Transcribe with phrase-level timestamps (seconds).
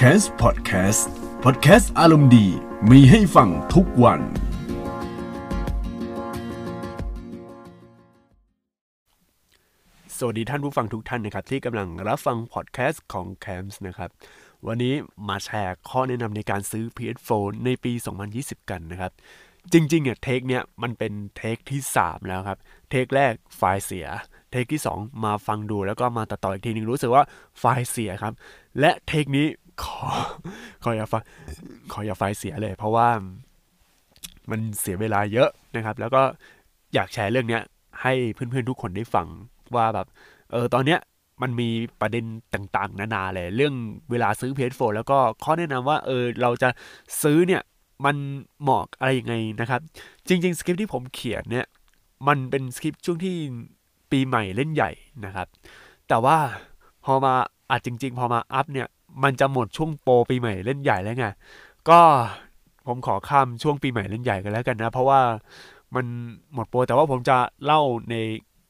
[0.00, 1.02] c a s Podcast
[1.44, 2.46] Podcast อารมณ์ดี
[2.90, 4.20] มีให้ฟังทุกวัน
[10.18, 14.10] สวัสดีท่านผู้ฟังทุกท่านนะครับ ที่กำลังรับฟังพอดแคสต์ของ c a m s นะครับ
[14.66, 14.94] วันนี้
[15.28, 17.30] มาแชร์ข้อแนะนำในการซื้อ PS4
[17.64, 17.92] ในปี
[18.32, 19.12] 2020 กันนะครับ
[19.72, 22.58] จริงๆเนี่ยเทคเนี่ยมันเป็นเทคที่ 3 แล้วครับ
[22.90, 24.06] เทคแรกไฟล์เสีย
[24.50, 27.22] เทคที่ 2 มาฟังดูแล้วก็มาตัดต่ออีกทีหนึงรู้สึกว่า
[27.58, 28.34] ไฟล์เสียครับ
[28.80, 29.46] และเทคนี้
[29.82, 29.98] ขอ
[30.82, 31.14] ขออย่าไฟ
[31.92, 33.08] ขออย่าไฟเสียเลย เพราะว่า
[34.50, 36.22] มันเสียเวลาเยอะนะครับ แล้วก็
[36.94, 37.62] อยากแชร์เรื่องเนี้ย
[38.02, 39.26] ให้เพื่อนๆทุกคนได้ฟัง
[39.76, 40.06] ว่าแบบ
[40.52, 41.00] เออตอนเนี้ย
[41.42, 41.68] มันมี
[42.00, 42.24] ประเด็น
[42.54, 43.74] ต่างๆ นานาเลย เรื่อง
[44.10, 46.68] เวลาซื้อ PS4 แล้วก็ข้อแนะนำว่าเออเราจะ
[47.22, 47.62] ซื้อเนี่ย
[48.04, 48.16] มัน
[48.62, 49.80] เหมาะอะไรยังไงนะครับ
[50.28, 51.66] จริง ๆ สคริปที่ผมเขียนเนี่ย
[52.28, 53.36] มันเป็นสคริปช่วงที่
[54.10, 54.90] ปีใหม่เล่นใหญ่
[55.24, 55.46] นะครับ
[56.08, 56.36] แต่ว่า
[57.04, 57.34] พอมา
[57.70, 58.88] อัดจริง ๆ พอมาอัพเนี่ย
[59.22, 61.26] มันจะหมดช่วงโปรปีใหม่เล่นใหญ่แล้วไง
[61.88, 62.00] ก็
[62.86, 65.20] ผมขอข้ามช่วงปีใหม่เล่นใหญ่กันแล้วกันนะ เพราะว่า
[65.94, 66.06] มัน
[66.54, 68.14] หมดโปรแต่ว่าผมจะเล่าใน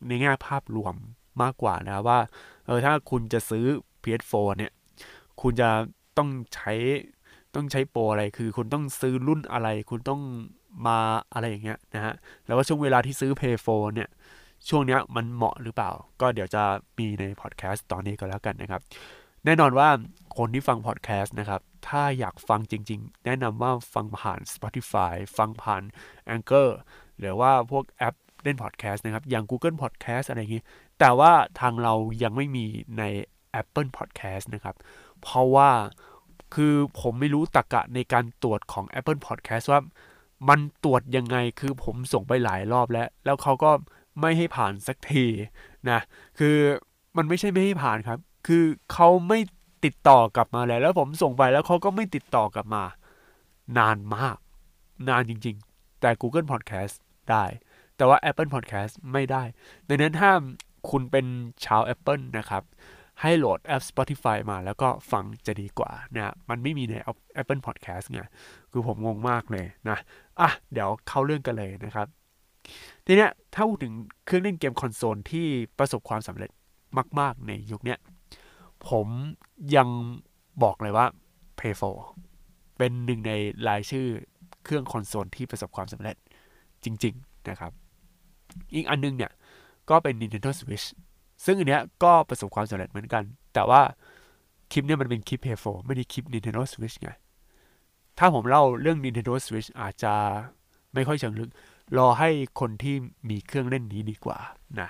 [0.08, 0.94] ในแง่ภาพรวม
[1.42, 2.19] มากกว่านะว่า
[2.66, 3.64] เออถ้าคุณจะซื้อ
[4.03, 4.72] PS4 เนี่ย
[5.41, 5.70] คุณจะ
[6.16, 6.72] ต้องใช้
[7.55, 10.20] ต้องใช้โปรอะไรคือ คุณต้องซื้อรุ่นอะไร คุณต้อง
[10.86, 10.98] มา
[11.34, 12.14] อะไรอย่างเงี้ยนะฮะ
[12.47, 14.08] แล้วก็ช่วงเวลาที่ซื้อ PS4 เนี่ย
[14.69, 16.62] ช่วงเนี้ยมันเหมาะหรือเปล่า ก็เดี๋ยวจะ
[16.98, 18.83] มีในพอดแคสต์ตอนนี้ก็แล้วกันนะครับ
[19.47, 19.89] แน่นอนว่า
[20.36, 25.83] คนที่ฟังพอดแคสต์นะครับ ถ้าอยากฟังจริง ๆ แนะนำว่าฟังผ่าน Spotify ฟังผ่าน
[26.34, 26.70] Anchor
[27.19, 30.62] หรือว่าพวกแอปเล่นพอดแคสต์นะครับ อย่าง Google Podcast อะไรอย่างงี้
[30.98, 32.64] แต่ว่าทางเรายังไม่มี
[32.98, 33.03] ใน
[33.61, 34.77] Apple Podcast นะครับ
[35.22, 35.70] เพราะว่า
[36.55, 39.81] คือผมไม่รู้ตรกะในการตรวจของ Apple Podcast ว่า
[40.48, 43.70] มันตรวจยังไงคือผมส่งไปหลายรอบแล้ว แล้วเขาก็
[44.20, 45.25] ไม่ให้ผ่านสักที
[45.91, 46.00] นะ
[46.38, 46.56] คือ
[47.16, 49.39] มันไม่ใช่ไม่ให้ผ่านครับ คือเขาไม่
[49.84, 52.84] ติดต่อกลับมาแล้ว แล้วผมส่งไปแล้วเขาก็ไม่ติดต่อกลับมา
[53.78, 54.36] นานมาก
[55.08, 56.94] นานจริง ๆ แต่ Google Podcast
[57.30, 57.44] ได้
[57.97, 59.43] แต่ว่า Apple Podcast ไม่ได้
[59.88, 60.31] ดังนั้นถ้า
[60.91, 61.26] คุณเป็น
[61.65, 62.62] ชาว Apple นะครับ
[63.20, 66.94] ให้โหลดแอป Spotify มาแล้วก็ฟังจะดีกว่านะมันไม่มีใน
[67.41, 68.20] Apple Podcast ไง
[68.72, 69.99] คือผมงงมากเลยนะ
[70.41, 72.06] อะเดี๋ยวเข้าเรื่องกันเลยนะครับ
[73.06, 73.94] ทีเนี้ยถ้าพูดถึง
[74.25, 75.47] เครื่องเล่นเกมคอนโซลที่
[75.78, 76.50] ประสบความสำเร็จ
[77.20, 77.99] มาก ๆ ในยุคเนี้ย
[78.88, 79.09] ผม
[79.76, 79.88] ยัง
[80.62, 81.06] บอกเลยว่า
[81.59, 81.75] Play
[82.22, 83.32] 4เป็นหนึ่งใน
[83.69, 84.06] รายชื่อ
[84.64, 86.16] เครื่องคอนโซลที่ประสบความสำเร็จ
[86.84, 87.72] จริง ๆ นะครับ
[88.75, 89.32] อีกอันนึงเนี่ย
[89.91, 90.87] ก็เป็น Nintendo Switch
[91.44, 93.22] ซึ่งอันเนี้ยก็ประสบความสำเร็จเหมือนกัน
[93.54, 93.82] แต่ว่า
[94.72, 97.10] คลิปเนี้ยมันเป็นคลิป Play 4ไม่ได้คลิป Nintendo Switch ไง
[98.19, 100.14] ถ้าผมเล่าเรื่อง Nintendo Switch อาจจะ
[100.94, 101.50] ไม่ค่อยเชิงลึก
[101.98, 102.94] รอให้คนที่
[103.31, 104.38] มีเครื่องเล่นนี้ดีกว่า
[104.81, 104.88] นะ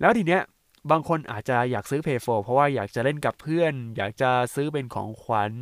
[0.00, 0.42] แล้วทีเนี้ย
[0.90, 5.52] บางคนอาจจะอยากซื้อ Play 4 เพราะว่าอยากจะเล่นกับเพื่อน อยากจะซื้อเป็นของขวัญ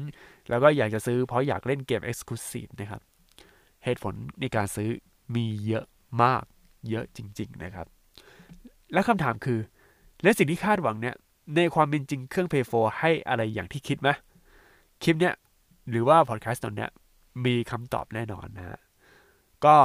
[0.49, 3.03] แล้วก็อยากจะซื้อเพราะอยากเล่นเกม Exclusive นะครับ
[3.85, 4.91] เหตุผลในการซื้อ
[5.35, 5.85] มีเยอะ
[6.23, 6.45] มาก
[6.91, 7.87] เยอะจริง ๆ นะครับ
[8.93, 9.61] และคำถามคือ
[10.23, 11.15] และสิ่งที่คาดหวังเนี่ย
[11.57, 14.09] ในความเป็นจริงเครื่อง Play 4 ให้อะไรอย่างที่คิดไหม
[15.03, 15.35] คลิปเนี้ย
[15.91, 16.91] หรือว่าพอดแคสต์ตอนเนี้ย
[17.45, 18.81] มีคำตอบแน่นอนนะฮะ
[19.65, 19.77] ก็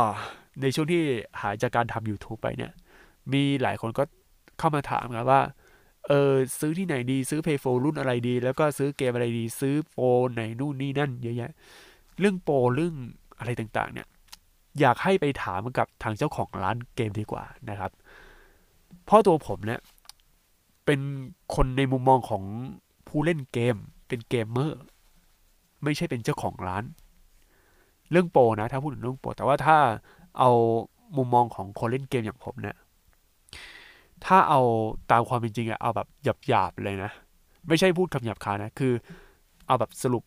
[0.61, 1.03] ในช่วงที่
[1.41, 2.71] หายจากการทำ YouTube ไปเนี่ย
[3.33, 4.03] มีหลายคนก็
[4.57, 5.41] เข้ามาถามกันว่า
[6.07, 11.51] เออซื้อที่ไหนดีซื้อ Play 4รุ่นอะไรดี แล้วก็ซื้อเกมอะไรดี ซื้อโปรไหนนู่นนี่นั่นเยอะแยะ
[12.19, 12.95] เรื่องโปรเรื่อง
[13.39, 14.07] อะไรต่างๆ เนี่ย
[14.79, 17.91] อยากให้ไปถามกับทางเจ้าของร้านเกมดีกว่านะครับ
[19.05, 19.79] เพราะตัวผมเนี่ย
[20.85, 20.99] เป็น
[21.55, 22.43] คนในมุมมองของ
[23.07, 23.75] ผู้เล่นเกม
[24.07, 24.81] เป็นเกมเมอร์
[25.83, 26.83] ไม่ใช่เป็นเจ้าของร้าน
[28.11, 29.77] เรื่องโปรนะ ถ้าพูดถึงเรื่องโปรแต่ว่าถ้า
[30.39, 30.51] เอา
[31.17, 32.75] มุมมองของคนเล่นเกมอย่างผมเนี่ย
[34.25, 34.61] ถ้าเอา
[35.11, 36.07] ตามความเป็นจริงอะเอาแบบ
[36.47, 37.11] หยาบๆเลยนะ
[37.67, 38.93] ไม่ใช่พูดคำหยาบคายนะ คือ
[39.67, 40.23] เอาแบบสรุป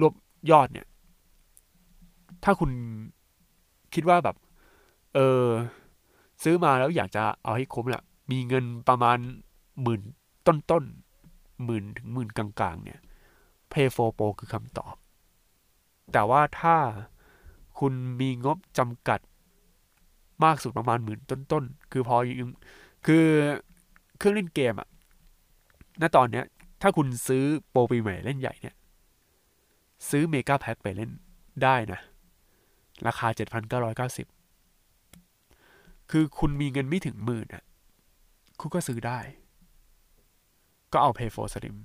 [0.00, 0.14] รวบ
[0.50, 0.86] ยอดเนี่ย
[2.44, 2.70] ถ้าคุณ
[3.94, 4.36] คิดว่าแบบ
[5.14, 5.46] เออ
[6.42, 9.18] ซื้อมาแล้วอยากจะเอาให้คุ้มแหละมีเงินประมาณ
[9.82, 10.02] หมื่น
[10.46, 13.00] ต้นๆหมื่นถึงหมื่นกลางๆ เนี่ย
[13.70, 14.94] Play 4 Pro คือคำตอบ
[16.12, 16.76] แต่ว่าถ้า
[17.78, 19.20] คุณมีงบจำกัด
[20.44, 22.50] มากสุดประมาณหมื่นต้นๆ คือพอยัง
[23.06, 23.26] คือ
[24.18, 24.88] เครื่องเล่นเกมอะ
[26.00, 26.44] ณตอนเนี้ย
[26.82, 28.76] ถ้าคุณซื้อโปรปีใหม่เล่นใหญ่เนี่ย
[30.08, 31.10] ซื้อเมกาแพ็คไปเล่น
[31.62, 32.00] ได้นะ
[33.06, 33.28] ราคา
[33.88, 37.64] 7,990 คือคุณมีเงินไม่ถึงหมื่นอะ
[38.60, 39.18] คุณก็ซื้อได้
[40.92, 41.76] ก็เอา Pay 4 Slim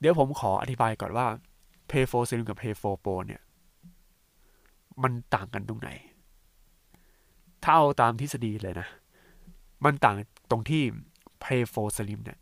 [0.00, 1.26] เดี๋ยวผมขออธิบายก่อนว่า
[1.90, 3.42] Pay 4 Slim กับ Pay 4 Pro เนี่ย
[5.02, 5.90] มันต่างกันตรงไหน
[7.62, 8.88] ถ้าเอาตามทฤษฎีเลยนะ
[9.84, 10.16] มันต่าง
[10.50, 10.82] ตรงที่
[11.42, 12.38] Pay 4 Slim เนี่ย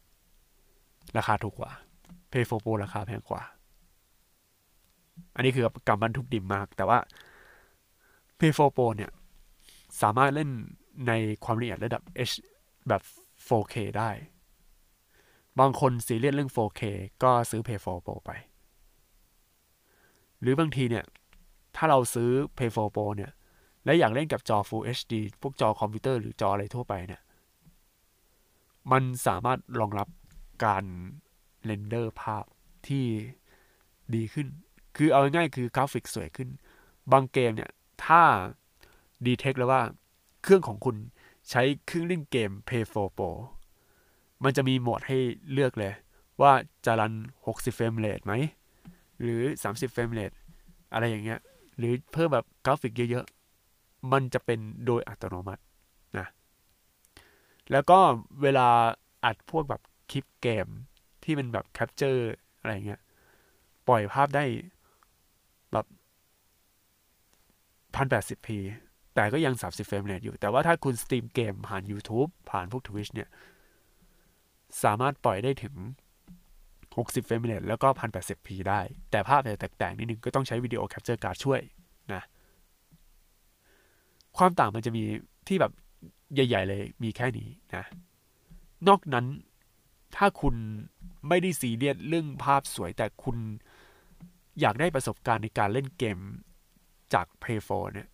[1.17, 1.73] ราคาถูกกว่า
[2.32, 3.43] Pay for Pro ราคาแพงกว่า
[5.35, 6.99] อันนี้คือกำบันทุกดิมมาก แต่ว่า
[8.38, 9.11] Pay for Pro เนี่ย
[10.02, 10.50] สามารถเล่น
[11.06, 11.12] ใน
[11.44, 12.35] ความละเอียดระดับ H
[12.88, 13.02] แบบ
[13.49, 14.11] 4K ได้
[15.61, 16.82] บางคนซีเรียสเรื่อง 4K
[17.23, 18.31] ก็ซื้อ Pay for Pro ไป
[20.40, 21.05] หรือบางทีเนี่ย
[21.76, 23.32] ถ้าเราซื้อ Play 4 Pro เนี่ย
[23.85, 27.20] และอยากเล่นกับจอ Full HD พวกจอคอมพิวเตอร์หรือจออะไรทั่วไปเนี่ย
[28.93, 30.08] มันสามารถรองรับ
[30.64, 30.85] การ
[31.65, 32.44] render ภาพ
[32.88, 33.05] ที่
[34.14, 34.46] ดีขึ้น
[34.96, 36.49] คือเอาง่ายๆคือกราฟิกสวยขึ้น
[37.12, 37.70] บางเกมเนี่ย
[38.05, 38.23] ถ้า
[39.27, 39.82] detect แล้วว่า
[40.43, 40.96] เครื่องของคุณ
[41.50, 43.31] ใช้เครื่องเล่นเกม Play 4 Pro
[44.44, 45.19] มันจะมีโหมดให้
[45.52, 45.93] เลือกเลย
[46.40, 46.52] ว่า
[46.85, 47.12] จะ run
[47.46, 48.32] 60 frame rate ไหม
[49.20, 50.33] หรือ 30 frame rate
[50.93, 51.40] อะไรอย่างเงี้ย
[51.79, 55.62] หรือเพิ่มแบบกราฟิกเยอะๆ มันจะเป็นโดยอัตโนมัติ
[57.73, 57.99] แล้วก็
[58.43, 58.69] เวลา
[59.25, 60.67] อัดพวกแบบคลิปเกม
[61.25, 63.00] ที่มันแบบ capture อะไรเงี้ย
[63.88, 64.44] ปล่อยภาพได้
[65.73, 65.87] แบบ
[67.97, 68.49] 1080p
[69.15, 73.29] แต่ก็ยัง 30 frame rate อยู่ แต่ว่าถ้าคุณ stream เกมผ่าน YouTube ผ่านพวก Twitch เนี่ย
[74.85, 75.75] สามารถปล่อยได้ถึง
[76.59, 78.81] 60 frame rate แล้วก็ 1080p ได้
[79.11, 81.61] แต่ภาพจะแตกๆนิดนึง ก็ต้องใช้ video capture card ช่วย
[82.14, 82.23] นะ
[84.37, 85.05] ความต่างมันจะมี
[85.49, 85.73] ที่แบบ
[86.35, 87.85] ใหญ่ ๆ เลยมีแค่นี้นะ
[88.89, 89.27] นอกนั้น
[90.17, 90.55] ถ้าคุณ
[91.29, 93.37] ไม่ได้ซีเรียสเรื่องภาพสวยแต่คุณ
[94.61, 96.19] อยากได้ประสบการณ์ในการเล่นเกม
[97.15, 98.09] จาก Play 4เนี่ย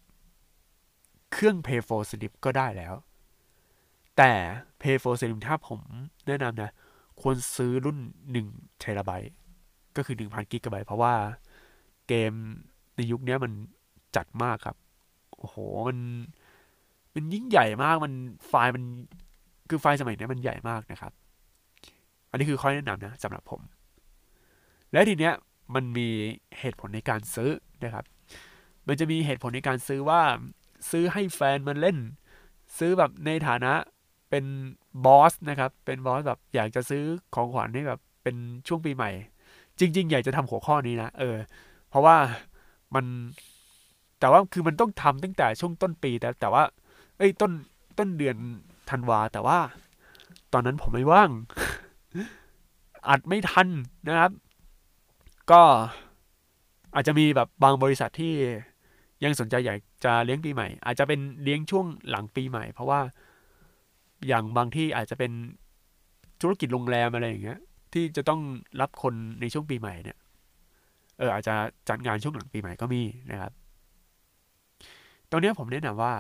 [1.33, 2.95] เครื่อง Play 4 Slim ก็ได้แล้ว
[4.17, 4.33] แต่
[4.81, 5.81] Play 4 Slim ถ้าผม
[6.27, 6.71] แนะนำนะ
[7.21, 7.99] ควรซื้อรุ่น
[8.39, 9.33] 1เทราไบต์
[9.97, 11.15] ก็คือ 1,000กิกะไบต์เพราะว่า
[12.09, 12.33] เกม
[12.97, 13.53] ในยุคนี้มัน
[14.17, 14.77] จัดมากครับ
[15.39, 15.57] โอ้โห
[15.89, 15.99] มัน
[17.15, 18.13] มันยิ่งใหญ่มากมัน
[18.49, 18.85] ไฟล์มัน
[19.69, 21.13] คือไฟล์สมัยนี้มันใหญ่มากนะครับ
[22.31, 23.61] อันนี้คือข้อแนะนำนะสำหรับผม
[24.93, 25.35] และทีเนี้ย
[25.75, 26.09] มันมี
[26.59, 27.51] เหตุผลในการซื้อ
[27.85, 28.05] นะครับ
[28.89, 30.21] มันจะมีเหตุผลในการซื้อว่า
[30.91, 31.99] ซื้อให้แฟนมันเล่น
[32.79, 33.73] ซื้อแบบในฐานะ
[34.31, 34.45] เป็น
[35.05, 38.37] บอสนะครับ เป็นบอสแบบอยากจะซื้อของขวัญให้แบบเป็น
[38.69, 39.11] ช่วงปีใหม่
[39.79, 41.37] จริง ๆ อยากจะทำหัวข้อนี้นะเออ
[41.89, 42.17] เพราะว่า
[42.95, 43.05] มัน
[44.21, 46.63] แต่ว่าคือมันต้องทำตั้งแต่ช่วงต้นปีแต่แต่ว่า
[47.25, 47.53] อ้ยต้น
[47.99, 48.37] ต้นเดือน
[48.91, 49.59] ธันวา แต่ว่า
[50.53, 51.31] ตอนนั้นผมไม่ว่าง
[53.09, 53.69] อัดไม่ทัน
[54.09, 54.33] นะครับ
[55.51, 55.63] ก็
[56.95, 58.35] อาจจะมีแบบบางบริษัทที่
[59.25, 63.01] ยังสนใจอยากจะเลี้ยงปีใหม่ อาจจะเป็นเลี้ยงช่วงหลังปีใหม่ เพราะว่า
[64.27, 65.33] อย่างบางที่อาจจะเป็น
[66.41, 67.59] ธุรกิจโรงแรมอะไรอย่างเงี้ย
[67.93, 68.41] ที่จะต้อง
[68.81, 70.19] รับคนในช่วงปีใหม่เนี่ย
[71.19, 71.55] เอออาจจะ
[71.89, 73.53] จัดงานช่วงหลังปีใหม่ก็มีนะครับ
[75.31, 76.15] ตรงนี้ผมแนะนำว่า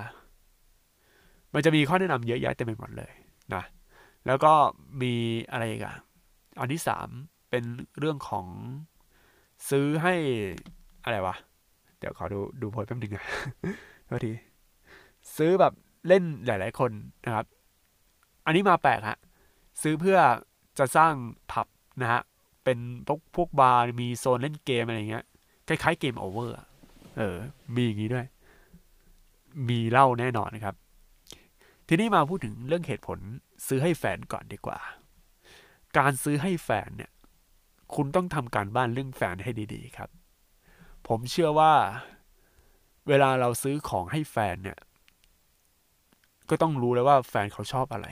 [1.54, 3.12] มันจะมีข้อแนะนำเยอะแยะเต็มไปหมดเลย
[3.54, 3.62] นะ
[4.26, 4.52] แล้วก็
[5.02, 5.14] มี
[5.52, 5.94] อะไรอีกอะ
[6.60, 7.08] อันที่สาม
[7.50, 7.64] เป็น
[7.98, 8.46] เรื่องของ
[9.70, 10.14] ซื้อให้
[11.04, 11.36] อะไรวะ
[11.98, 13.26] เดี๋ยวขอดูดูโพยแป๊บนึงนะ
[14.06, 14.32] โทษที
[15.36, 15.72] ซื้อแบบ
[16.08, 16.90] เล่นหลาย ๆ คน
[17.24, 17.46] นะครับ
[18.46, 19.18] อันนี้มาแปลกฮะ
[19.82, 20.18] ซื้อเพื่อ
[20.78, 21.14] จะสร้าง
[21.52, 21.66] ผับ
[22.02, 22.22] นะฮะ
[22.64, 25.24] เป็นพวกพวกบาร์มีโซนเล่นเกมอะไรเงี้ย
[25.68, 26.56] คล้าย ๆ เกมโอเวอร์
[27.18, 27.36] เออ
[27.74, 28.26] มีอย่างนี้ด้วย
[29.68, 30.74] มีเล่าแน่นอนนะครับ
[31.88, 33.19] ทีนี้มาพูดถึงเรื่องเหตุผล
[33.66, 34.78] ซื้อให้แฟนก่อนดีกว่า
[35.98, 37.12] การซื้อให้แฟนเนี่ย
[37.94, 40.10] คุณต้องทำการบ้านเรื่องแฟนให้ดี ๆ ครับ
[41.09, 41.73] ผมเชื่อว่า
[43.09, 44.78] เวลาเราซื้อของให้แฟนเนี่ย
[46.50, 48.09] ก็ต้องรู้แล้วว่าแฟนเขาชอบอะไร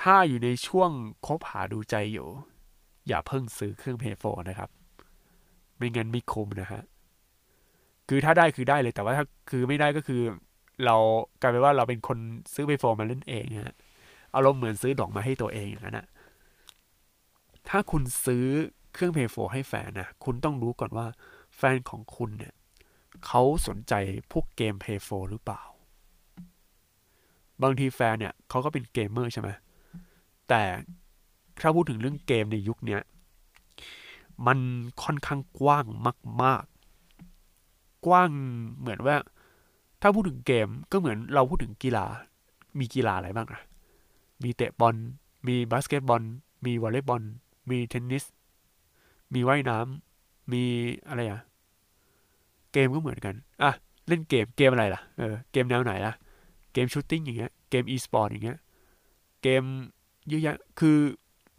[0.00, 0.90] ถ้าอยู่ในช่วง
[1.26, 2.28] คบหาดูใจอยู่
[3.08, 4.70] อย่าเพิ่งซื้อเครื่องเพย์โฟนะครับ
[5.76, 6.82] ไม่งั้นไม่คุ้มนะฮะ
[8.08, 10.20] คือถ้าได้คือได้เลยแต่ว่าถ้าคือไม่ได้ก็คือ
[10.84, 10.96] เรา
[11.40, 12.18] กลายเป็นว่าเราเป็นคน
[12.54, 13.76] ซื้อเพย์โฟมาเล่นเองฮะ
[14.34, 16.06] อารมณ์เหมือนซื้อดอกมาให้ตัวเองอย่างนั้นนะ
[17.68, 18.44] ถ้าคุณซื้อ
[18.92, 21.06] เครื่องเพย์โฟให้แฟนนะคุณต้องรู้ก่อนว่า
[21.56, 22.54] แฟนของคุณเนี่ย
[23.26, 23.94] เขาสนใจ
[24.32, 25.62] พวกเกมเพย์โฟหรือเปล่า
[27.62, 29.48] บางทีแฟนเนี่ยเขาก็เป็นเกมเมอร์ใช่ไหม
[30.48, 30.62] แต่
[31.60, 32.98] ถ้าพูดถึงเรื่องเกมในยุคนี้
[34.46, 34.58] มัน
[35.02, 35.84] ค่อนข้างกว้าง
[36.42, 36.64] มาก
[37.34, 38.30] ๆ กว้าง
[38.78, 39.16] เหมือนว่า
[40.06, 42.06] ถ้าพูดถึงเกมก็เหมือนเราพูดถึงกีฬา
[42.78, 43.60] มีกีฬาอะไรบ้างอะ
[44.42, 44.96] มีเตะบอล
[45.46, 46.22] มีบาสเกตบอล
[46.64, 47.22] มีวอลเลย์บอล
[47.70, 48.24] มีเทนนิส
[49.34, 50.62] มีว่ายน้ำมี
[51.08, 51.40] อะไรอะ
[52.72, 53.72] เกมก็เหมือนกัน อะ
[54.08, 56.14] เล่นเกม เกมอะไรล่ะ เออ เกมแนวไหนล่ะ
[56.72, 58.58] เกม shooting อย่างเงี้ย เกมอีสปอร์ตอย่างเงี้ย
[59.42, 59.62] เกม
[60.28, 60.98] เยอะแยะ คือ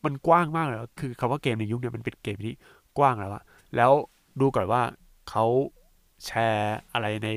[0.03, 2.53] มันกว้างมากเลยคือคาว่าเกมในยุคนี้มันเป็นเกมที่
[2.97, 3.43] กว้างแล้วอะ
[3.75, 3.91] แล้ว
[4.39, 4.81] ดูก่อนว่า
[5.29, 5.45] เขา
[6.25, 7.29] แชร์อะไรใน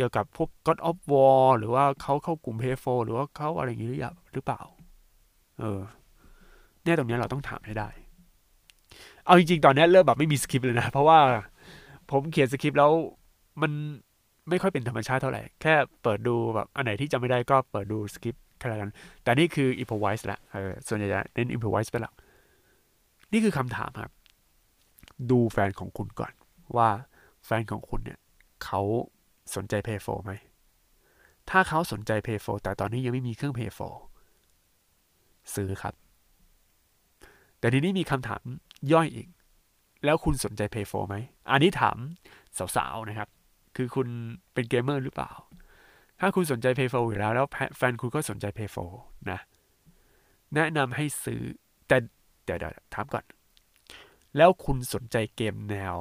[0.00, 3.90] กี่ยวกับพวก God of War หรือว่าเขาเข้ากลุ่ม p โฟหรือว่าเขาอะไรอย่างนี้
[4.34, 4.60] หรือเปล่า
[5.60, 5.80] เออ
[6.82, 7.88] เนี่ยตรงนี้เราต้องถามให้ได้
[9.24, 11.18] เอาจริงๆ ตอนนี้เริ่มแบบไม่มีสคริปต์เลยนะ เพราะว่า
[12.10, 12.92] ผมเขียนสคริปต์แล้ว
[13.62, 13.72] มัน
[14.48, 18.92] ไม่ค่อยเป็นธรรมชาติเท่าไหร่ แค่เปิดดูแบบอันไหนที่จำไม่ได้ก็เปิดดูสคริปต์แค่นั้น
[19.22, 22.12] แต่นี่คือ improvise ละเออส่วนใหญ่จะเน้น improvise ไปละ
[23.32, 24.12] นี่คือคำถามครับ
[25.30, 26.32] ดูแฟนของคุณก่อน
[26.76, 26.88] ว่า
[27.46, 28.18] แฟนของคุณเนี่ย
[28.64, 28.82] เขา
[29.54, 30.32] สนใจ Pay 4ไหม
[31.50, 33.70] ถ้าเขาสนใจ Pay 4แต่ตอนนี้ยังไม่มีเครื่อง Pay
[34.60, 35.94] 4ซื้อครับ
[37.58, 38.42] แต่ทีนี้มีคำถาม
[38.92, 39.28] ย่อยอีก
[40.04, 41.16] แล้วคุณสนใจ Pay 4ไหม
[41.50, 41.96] อันนี้ถาม
[42.76, 43.28] สาวๆนะครับ
[43.76, 44.08] คือคุณ
[44.54, 45.30] เป็นเกมเมอร์หรือเปล่า
[46.20, 49.38] ถ้าคุณสนใจ Pay 4อยู่แล้ว แล้วแฟนคุณก็สนใจ Pay 4นะ
[50.54, 51.42] แนะนำให้ซื้อ
[51.88, 51.96] แต่
[52.44, 53.24] เดี๋ยวถามก่อน
[54.36, 55.96] แล้วคุณสนใจเกมแนว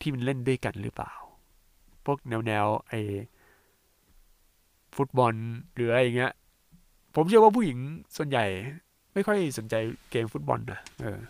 [0.00, 1.12] ที่มันเล่นด้วยกันหรือเปล่า
[2.10, 2.92] วกแนวแนวไอ
[4.96, 5.34] ฟุตบอล
[5.74, 6.32] หรืออะไรอย่างเงี้ย
[7.14, 7.78] ผมเชื่อว่าผู้หญิง
[8.16, 8.44] ส่วนใหญ่
[9.14, 9.74] ไม่ค่อยสนใจ
[10.10, 11.20] เกมฟุตบอลนะเออ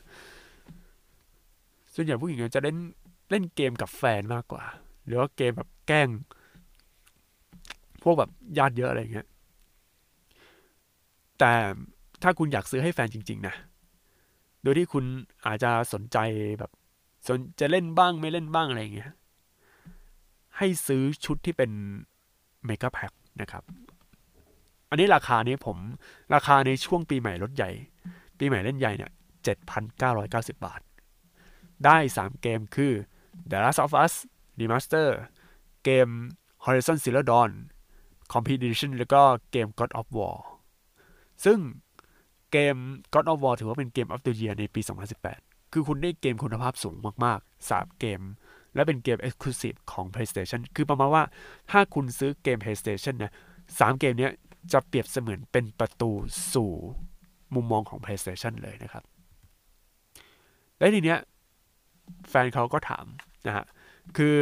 [1.94, 2.76] ส่วนใหญ่ผู้หญิงจะเล่น
[3.30, 4.62] เล่นเกมกับแฟนมากกว่า
[5.06, 6.08] หรือว่าเกมแบบแกล้ง
[8.02, 9.26] พวกแบบญาติเยอะอะไรเงี้ย
[11.38, 11.52] แต่
[12.22, 13.54] ถ้าคุณอยากซื้อให้แฟนจริง ๆ นะ
[14.62, 15.04] โดยที่คุณ
[15.46, 16.18] อาจจะสนใจ
[16.58, 16.70] แบบ
[17.26, 19.12] สนจะเล่นบ้างไม่เล่นบ้างอะไรเงี้ย
[20.58, 21.70] ให้ซื้อชุดที่เป็น
[22.64, 23.62] เมกะแพ็คนะครับ
[24.90, 25.76] อันนี้ราคานี้ผม
[26.34, 27.70] ราคาในช่วงปีใหม่ลดใหญ่
[28.38, 29.10] ปีใหม่เล่นใหญ่เนี่ย
[29.88, 30.80] 7,990 บาท
[31.84, 32.92] ได้ 3 เกมคือ
[33.50, 34.14] The Last of Us
[34.58, 35.08] Remaster
[35.84, 36.08] เกม
[36.64, 37.50] Horizon Zero Dawn
[38.32, 39.22] Complete Edition แล้วก็
[39.52, 40.36] เกม God of War
[41.44, 41.58] ซึ่ง
[42.52, 42.76] เกม
[43.14, 44.80] God of War ถือว่าเป็นเกม of the Year ในปี
[45.26, 48.20] 2018 คือคุณได้เกมคุณภาพสูงมากๆ 3 เกม
[48.74, 51.24] และเป็นเกม Exclusive ของ PlayStation คือประมาณว่า
[51.70, 53.32] ถ้าคุณซื้อเกม PlayStation นี่ย
[53.78, 54.28] สามเกมนี้
[54.72, 56.10] จะเปรียบเสมือนเป็นประตู
[56.52, 56.72] สู่
[57.54, 59.04] มุมมองของ PlayStation เลยนะครับ
[60.78, 61.18] และทีเนี้ย
[62.28, 63.06] แฟนเขาก็ถาม
[63.46, 63.66] นะฮะ
[64.16, 64.36] คือ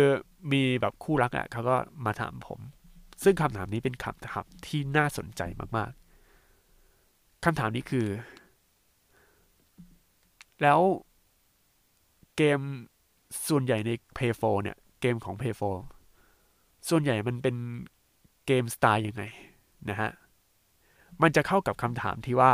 [0.53, 2.61] มีแบบคู่รักอะเขาก็มาถามผม
[3.23, 5.43] ซึ่งคำถามนี้เป็นคำถามที่น่าสนใจ
[5.77, 8.07] มากๆคำถามนี้คือ
[10.63, 10.81] แล้ว
[12.37, 12.61] เกม
[13.49, 15.55] ส่วนใหญ่ใน Play 4เนี่ย เกมของ Play
[16.21, 17.57] 4ส่วนใหญ่มันเป็น
[18.47, 19.23] เกมสไตล์ยังไง
[19.91, 20.11] นะฮะ
[21.23, 22.53] มันจะเข้ากับคำถามที่ว่า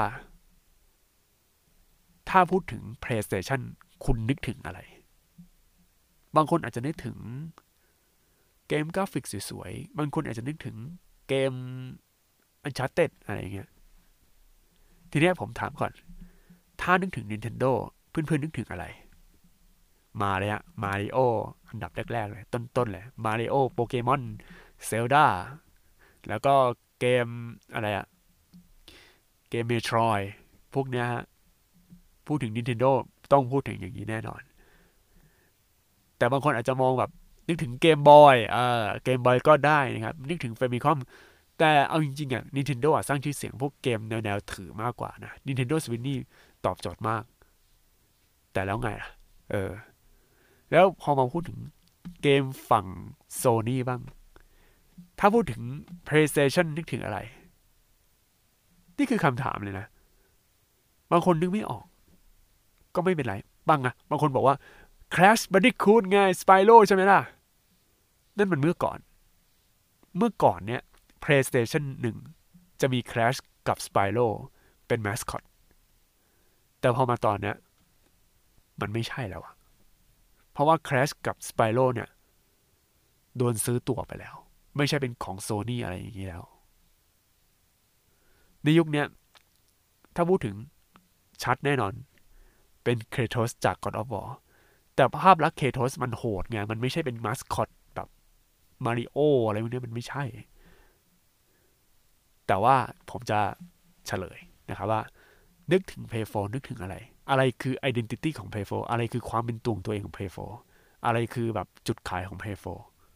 [2.28, 3.60] ถ้าพูดถึง PlayStation
[4.04, 4.80] คุณนึกถึงอะไร
[6.36, 7.16] บางคนอาจจะนึกถึง
[8.68, 10.76] เกมกราฟิกสวยๆ บางคนอาจจะนึกถึง
[11.28, 11.52] เกม
[12.66, 13.70] Uncharted อะไรอย่างเงี้ย
[15.10, 15.92] ทีนี้ผมถามก่อน
[16.80, 17.72] ถ้านึกถึง Nintendo
[18.10, 18.84] เพื่อนๆนึกถึงอะไร
[20.20, 21.18] มาเลยฮะมาริโอ
[21.68, 24.22] อันดับแรกๆเลยต้นๆเลยมาริโอโปเกมอน
[24.86, 25.26] เซลดา
[26.28, 26.54] แล้วก็
[27.00, 27.26] เกม
[27.74, 28.06] อะไรอะ
[29.50, 30.20] เกมเมโทรย
[30.74, 31.24] พวกเนี้ยฮะ
[32.26, 32.90] พูดถึง Nintendo
[33.32, 34.42] ต้องพูดถึงอย่างนี้แน่นอน
[36.16, 37.10] แต่บางคนอาจจะมองแบบ
[37.48, 40.98] นึกถึงเกมบอยเออเกมบอยก็ได้นะครับ นึกถึง f a m i c o m
[41.58, 46.16] แต่เอาจริงๆอะ Nintendo อะสร้างชื่อเสียงพวกเกมแนวๆถือมากกว่านะ Nintendo Switch นี่
[46.64, 47.22] ตอบโจทย์มาก
[48.52, 49.10] แต่แล้วไงล่ะ
[49.50, 49.70] เออ
[50.72, 51.60] แล้วพอมาพูดถึง
[52.22, 52.86] เกมฝั่ง
[53.40, 54.00] Sony บ้าง
[55.18, 55.62] ถ้าพูดถึง
[56.06, 57.18] PlayStation นึกถึงอะไร
[58.98, 59.86] นี่คือคำถามเลยนะ
[61.10, 61.84] บางคนนึกไม่ออก
[62.94, 63.34] ก็ไม่เป็นไร
[63.68, 64.56] บางอะบางคนบอกว่า
[65.14, 67.20] Crash Bandicoot ไง Spyro ใช่ไหมล่ะ
[68.36, 68.98] นั่นมันเมื่อก่อน
[70.16, 70.82] เมื่อก่อนเนี่ย
[71.24, 71.84] PlayStation
[72.32, 73.38] 1 จะมี Crash
[73.68, 74.26] กับ Spyro
[74.86, 75.42] เป็นมาสคอต
[76.80, 77.56] แต่พอมาตอนเนี้ย
[78.80, 79.54] มันไม่ใช่แล้วอะ
[80.52, 82.08] เพราะว่า Crash กับ Spyro เนี่ย
[83.36, 84.34] โดนซื้อตั๋วไปแล้ว
[84.76, 86.44] ไม่ใช่เป็นของ Sony อะไรอย่างนี้แล้ว
[88.62, 89.04] ในยุคนี้
[90.14, 90.56] ถ้าพูดถึง
[91.42, 91.92] ชัดแน่นอน
[92.84, 94.28] เป็นเคโทสจาก God of War
[94.96, 98.08] แต่ภาพลักษณ์ Kratos มันโหดไง มันไม่ใช่เป็นมาสคอตแบบ
[98.84, 100.24] มาริโออะไรพวกนี้มันไม่ใช่
[102.46, 102.76] แต่ว่า
[103.10, 103.38] ผมจะ
[104.06, 104.38] เฉลย
[104.70, 105.00] นะครับว่า
[105.72, 106.96] นึกถึง p a y 4นึกถึงอะไร
[107.30, 110.28] อะไรคือ identity ของ p a y 4อะไรคือความเป็นตัวตัวเองของ p a y
[110.66, 112.54] 4อะไรคือแบบจุดขายของ p a y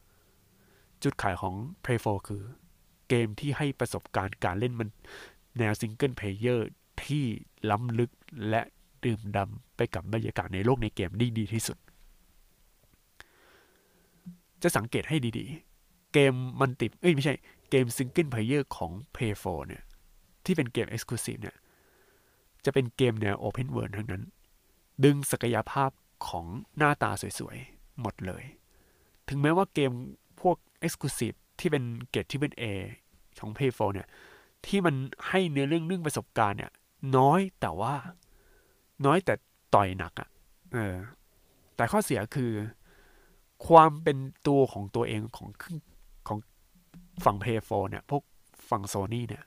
[0.04, 2.42] 4จุดขายของ p a y 4คือ
[3.08, 4.88] เกมที่ให้ประสบการณ์การเล่นมัน
[5.58, 6.68] แนว single player
[7.04, 7.24] ที่
[7.70, 8.10] ล้ำลึก
[8.48, 8.62] และ
[9.04, 11.78] ดื่มด่ำไปกับบรรยากาศในโลกในเกมได้ดีที่สุด
[14.62, 17.34] จะสังเกตให้ดีๆ เกม multi เอ้ยไม่ใช่
[17.70, 19.82] เกม single player ของ Play 4เนี่ย
[20.44, 21.56] ที่เป็นเกม Exclusive เนี่ย
[22.66, 24.22] จะเป็นเกมแนว Open World ทั้งนั้น
[25.04, 25.90] ดึงศักยภาพ
[26.28, 26.46] ของ
[26.78, 28.44] หน้าตาสวยๆ หมดเลย
[29.28, 29.92] ถึงแม้ว่าเกม
[30.40, 30.56] พวก
[30.86, 32.62] Exclusive ที่เป็นเกรดที่เป็น A
[33.40, 34.08] ของ p a y 4เนี่ย
[34.66, 34.94] ที่มัน
[35.28, 36.72] ให้เนื้อเรื่องเรื่องประสบการณ์เนี่ย
[37.16, 37.94] น้อยแต่ว่า
[39.06, 39.34] น้อยแต่
[39.74, 40.28] ต่อยหนักอะ
[40.72, 40.96] เออ
[41.76, 42.52] แต่ข้อเสียคือ
[43.66, 45.48] ความเป็นตัวของตัวเองของ
[46.26, 46.38] ของ
[47.24, 48.22] ฝั่งเพย์โฟเนี่ย พวก
[48.70, 49.44] ฝั่งโซนี่เนี่ย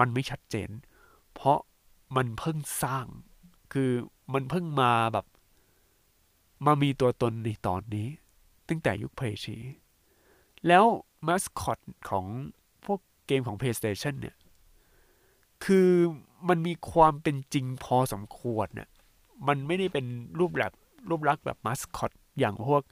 [0.00, 0.70] มันไม่ชัดเจน
[1.34, 1.58] เพราะ
[2.16, 3.06] มันเพิ่งสร้าง
[3.72, 3.90] คือ
[4.32, 5.26] มันเพิ่งมาแบบ
[6.66, 8.08] มามีตัวตนในตอนนี้
[8.68, 9.56] ตั้งแต่ยุคเพย์ชี
[10.66, 10.84] แล้ว
[11.26, 11.78] มาสคอต
[12.10, 12.24] ของ
[12.84, 14.36] พวกเกมของ PlayStation เนี่ย
[15.64, 15.90] คือ
[16.48, 18.88] มันมีความเป็นจริงพอสมควรเนี่ย
[19.46, 20.06] มันไม่ได้เป็น
[20.38, 20.72] รูปแบบ
[21.08, 22.82] รูปลักษณ์แบบมาสคอตอย่างพวก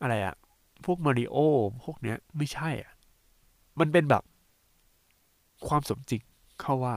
[0.00, 0.36] อะไรอะ
[0.84, 1.36] พวกมาริโอ
[1.84, 2.92] พวกเนี้ย ไม่ใช่อะ
[3.80, 4.22] มันเป็นแบบ
[5.66, 6.22] ความสมจริง
[6.60, 6.96] เข้าว่า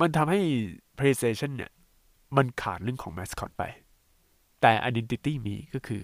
[0.00, 0.40] มันทำให้
[0.96, 1.72] PlayStation เนี่ย
[2.36, 3.62] มันขาดเรื่องของมาสคอตไป
[4.60, 6.02] แต่ Identity มีก็คือ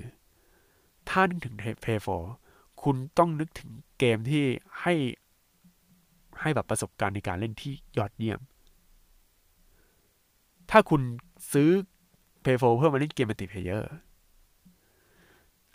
[1.08, 1.98] ถ้านึกถึง Play
[2.40, 4.44] 4คุณต้องนึกถึงเกมที่
[4.80, 4.94] ให้
[6.40, 8.40] ให้แบบประสบการณ์ในการเล่นที่ยอดเยี่ยม
[10.70, 11.02] ถ้าคุณ
[11.52, 11.70] ซื้อ
[12.42, 13.90] Play 4เพื่อมาเล่นเกม multiplayer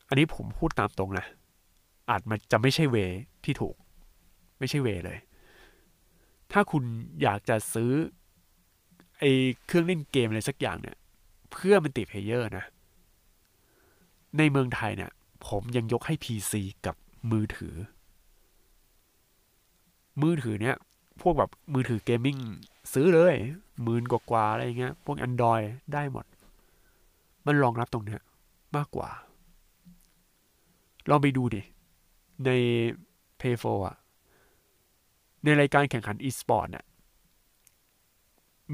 [0.08, 1.26] อันนี้ผมพูดตามตรงนะ
[2.10, 2.98] อาจมันจะไม่ใช่เว
[3.44, 3.76] ที่ถูก
[4.60, 5.20] ไม่ใช่เวทีเลย
[6.52, 6.84] ถ้าคุณ
[7.22, 7.92] อยากจะซื้อ
[9.20, 9.24] ไอ
[9.66, 10.98] เครื่องเล่นเกมอะไรสักอย่างเนี่ย
[11.52, 12.66] เพื่อ multiplayer นะ
[14.38, 15.12] ในเมืองไทยเนี่ย
[15.48, 16.54] ผมยังยกให้ PC
[16.86, 16.96] กับ
[17.32, 17.76] มือถือ
[20.22, 20.76] มือถือเนี้ย
[21.22, 22.38] พวกแบบมือถือ gaming
[22.94, 23.36] ซื้อเลย
[23.84, 26.26] หมื่นกว่าๆอะไรเงี้ย พวก Android ได้หมด
[27.46, 28.22] มันรองรับตรงเนี้ย
[28.76, 29.10] มากกว่า
[31.10, 31.62] ลองไปดูดิ
[32.46, 32.50] ใน
[33.42, 33.96] p a y 4อะ
[35.44, 36.86] ในรายการแข่งขัน e-sport เนี่ย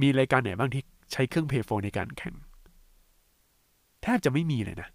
[0.02, 2.36] มีรายการไหนบ้างที่ใช้เครื่อง p a y 4ในการแข่ง
[4.04, 4.90] แทบจะไม่มีเลยนะ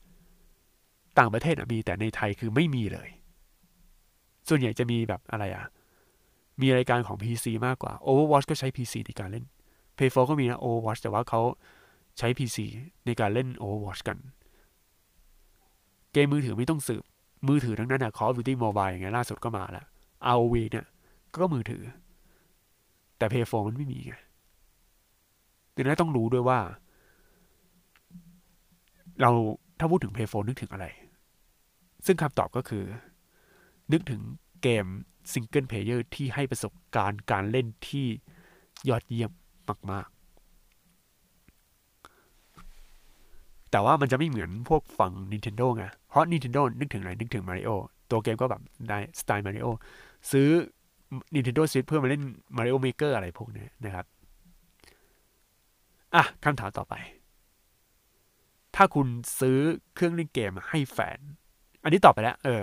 [1.18, 3.08] ต่างประเทศมีแต่ในไทยคือไม่มีเลย
[4.48, 5.66] ส่วนใหญ่จะมีแบบอะไรอะ
[6.60, 9.44] มีรายการของ PC มากกว่า Overwatch ก็ใช้ PC ในการเล่น
[9.98, 11.40] p a y 4ก็มีนะ Overwatch แต่ว่าเขา
[12.18, 12.58] ใช้ PC
[13.06, 14.18] ในการเล่น Overwatch กัน
[16.12, 17.02] เกมมือถือไม่ต้องสืบ
[17.48, 19.86] มือถือทั้งนั้นอะ Call of Duty Mobile อย่างเงี้ยล่าสุดก็มาแล้ว
[20.34, 20.86] ROV เนี่ย
[21.36, 21.82] ก็มือถือ
[23.18, 24.14] แต่ p a y 4มันไม่มีไง
[25.76, 26.58] ดังนั้นต้องรู้ด้วยว่า
[29.20, 29.30] เรา
[29.78, 30.86] ถ้าพูดถึง p a y 4นึกถึงอะไร
[32.06, 32.84] ซึ่งคำตอบก็คือ
[33.92, 34.20] นึกถึง
[34.62, 34.86] เกม
[35.32, 38.06] single player ที่ให้ประสบการณ์การเล่นที่
[38.88, 39.30] ยอดเยี่ยม
[39.90, 40.18] มาก ๆ
[43.70, 47.70] แต่ว่ามันจะไม่เหมือนพวกฝั่ง Nintendo ไง เพราะ Nintendo นึกถึงอะไร นึกถึง Mario
[48.10, 49.66] ตัวเกมก็แบบได้สไตล์ Mario
[50.30, 50.48] ซื้อ
[51.34, 52.22] Nintendo Switch เพื่อมาเล่น
[52.56, 54.06] Mario Maker อะไรพวกนี้นะครับ
[56.14, 56.94] อะคำถามต่อไป
[58.76, 59.06] ถ้าคุณ
[59.40, 59.58] ซื้อ
[59.94, 61.18] เครื่องเล่นเกมให้แฟน
[61.82, 62.62] อันนี้ตอบไปแล้ว เออ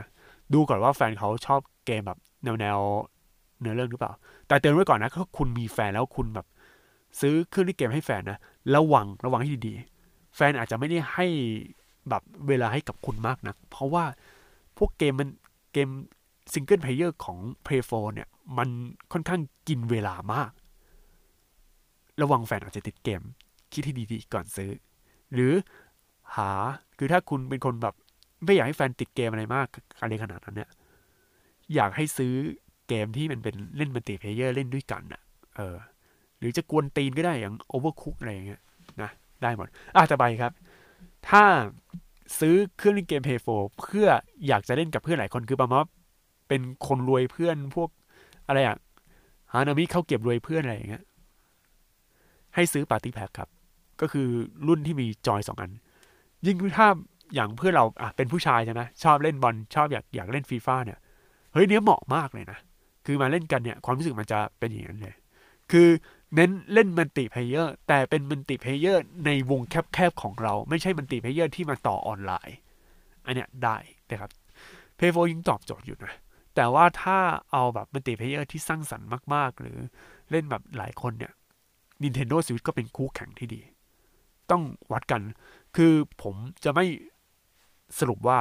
[0.53, 2.79] ดูก่อนว่าแฟนเขาชอบเกมแบบแนวแนว
[3.60, 4.12] เนื้อเรื่องหรือเปล่า
[4.47, 6.47] แต่เตือนไว้ก่อนนะถ้าคุณมีแฟนแล้วคุณแบบ
[7.19, 8.39] ซื้อเครื่องเล่นเกมให้แฟนนะ
[8.75, 11.27] ระวังระวังให้ดีๆ แฟนอาจจะไม่ได้ให้
[12.10, 14.03] แบบเวลาให้กับคุณมากนะเพราะว่า
[14.77, 15.29] พวกเกมมัน
[15.73, 15.89] เกม
[16.53, 18.69] single player ของ Play 4เนี่ย มัน
[19.13, 20.51] ค่อนข้างกินเวลามาก
[22.21, 23.21] ระวังแฟนอาจจะติดเกม
[23.73, 24.71] คิดให้ดีๆก่อนซื้อ
[25.34, 25.53] หรือ
[26.36, 26.51] หา
[26.97, 27.95] คือถ้าคุณเป็นคนแบบ
[28.45, 29.67] ไม่อยากให้แฟนติดเกมอะไรมาก
[30.01, 30.69] อะไรขนาดนั้นเนี่ย
[31.75, 32.34] อยากให้ซื้อ
[32.88, 35.21] เกมที่มันเป็นเล่น multiplayer เล่นด้วยกันอะ
[35.58, 35.77] เออ
[36.39, 38.62] หรือจะกวนตีนก็ได้อย่าง Overcook อะไรอย่างเงี้ย
[39.01, 39.10] นะ
[39.41, 40.51] ได้หมดอะต่อไปครับ
[41.29, 41.43] ถ้า
[42.39, 44.08] ซื้อเครื่องเล่นเกม Play 4เพื่อ
[44.47, 45.86] อยากจะเล่นกับเพื่อนหลายคนคือประมาณ
[46.47, 47.89] เป็นคนรวยเพื่อนพวก
[48.47, 48.77] อะไรอะ
[49.51, 51.03] ฮานามิข้าวเกรียบรวยเพื่อนอะไรอย่างเงี้ย
[52.55, 53.49] ให้ซื้อ party pack ครับ
[54.01, 54.27] ก็คือ
[54.67, 55.71] รุ่นที่มีจอยสองอัน
[56.45, 56.88] ยิ่งถ้า
[57.36, 60.99] อย่างเพื่อนเราอะเป็นผู้ชายใช่ไหมชอบเล่นบอลชอบอยากอยากเล่นฟีฟ่าเนี่ย
[61.53, 62.60] เฮ้ยเนี้ยเหมาะมากเลยนะ
[63.05, 65.15] คือมาเล่นกันเนี่ยความรู้สึกมันจะเป็นอย่างนั้นเลย
[65.71, 65.88] คือ
[66.36, 72.58] เน้นเล่น multiplayer แต่เป็น multiplayer ในวงแคบๆของเรา ไม่ใช่ multiplayer ที่มาต่อออนไลน์
[73.25, 73.77] อันเนี้ยได้
[74.10, 74.31] นะครับ
[74.95, 76.13] Play 4 ยังตอบโจทย์อยู่นะ
[76.55, 77.17] แต่ว่าถ้า
[77.51, 79.77] เอาแบบ multiplayer ที่สร้างสรรค์มาก ๆ หรือ
[80.31, 81.33] เล่นแบบหลายคนเนี่ย
[82.03, 83.61] Nintendo Switch ก็เป็นคู่แข่งที่ดี
[84.51, 85.21] ต้องวัดกัน
[85.75, 86.85] คือผมจะไม่
[87.99, 88.39] สรุปว่า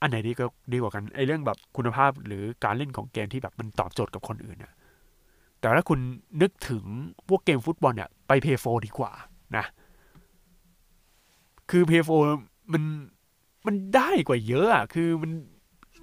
[0.00, 4.74] อันไหนดีก็ดีกว่ากันไอเรื่องแบบคุณภาพหรือการเล่นของเกมที่แบบมันตอบโจทย์กับคนอื่นเนี่ย
[5.60, 6.00] แต่ถ้าคุณ
[6.42, 6.84] นึกถึง
[7.28, 9.12] พวกเกมฟุตบอลเนี่ยไปเพย์โฟดีกว่า
[9.56, 9.64] นะ
[11.70, 12.10] คือเพย์โฟ
[12.72, 12.82] มัน
[13.66, 15.30] มันได้กว่าเยอะอะ คือมัน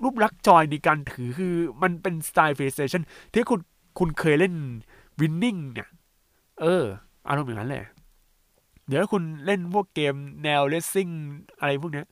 [0.03, 3.01] รูปลักษณ์จอยในการถือคือมันเป็นสไตล์ PlayStation
[3.33, 3.59] ที่คุณ
[3.99, 4.53] คุณเคยเล่น
[5.19, 5.89] Winning เนี่ย
[6.61, 6.83] เออ
[7.27, 7.85] อารมณ์อย่างนั้นเลย
[8.87, 11.09] เดี๋ยวคุณเล่นพวกเกมแนว racing
[11.59, 12.07] อะไรพวกเนี้ย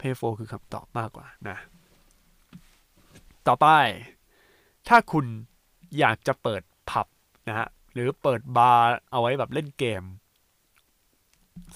[0.00, 1.56] Pay 4คือคำตอบมากกว่านะ
[3.46, 3.66] ต่อไป
[4.88, 5.26] ถ้าคุณ
[5.98, 7.06] อยากจะเปิดผับ
[7.48, 10.02] นะฮะ หรือเปิดบาร์เอาไว้แบบเล่นเกม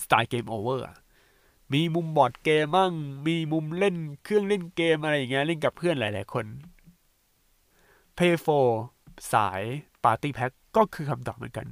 [0.02, 0.84] สไตล์ game over
[1.72, 2.92] มีมุมบอร์ดเกมมั่ง
[3.26, 6.46] มีมุมเล่นเครื่องเล่นเกมอะไรอย่างเงี้ยเล่นกับเพื่อนหลาย ๆ คน
[8.18, 8.34] Play
[8.84, 9.62] 4 สาย
[10.04, 11.66] party pack ก็คือคำตอบเหมือนกัน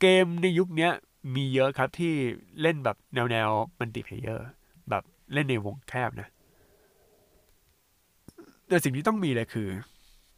[0.00, 0.90] เกมในยุคนี้
[1.34, 2.12] มีเยอะครับที่
[2.62, 3.48] เล่นแบบแนวแนว
[3.78, 4.48] multiplayer
[4.90, 5.02] แบบ
[5.32, 6.28] เล่นในวงแคบนะ
[8.68, 9.68] แต่สิ่งที่ต้องมีเลยคือ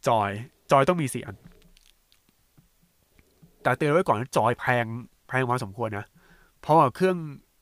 [0.07, 0.31] จอย
[0.71, 1.35] จอยต้องมีสี่อัน
[3.61, 4.85] แต่เตือนไว้ก่อนจอยแพง
[5.27, 6.05] แพงพอสมควรนะ
[6.61, 7.17] เพราะว่าเครื่อง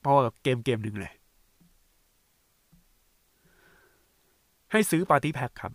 [0.06, 1.14] เพราะว่าเกมเกมหนึ่งเลย
[4.72, 5.74] ให้ซื้อ party pack ครับ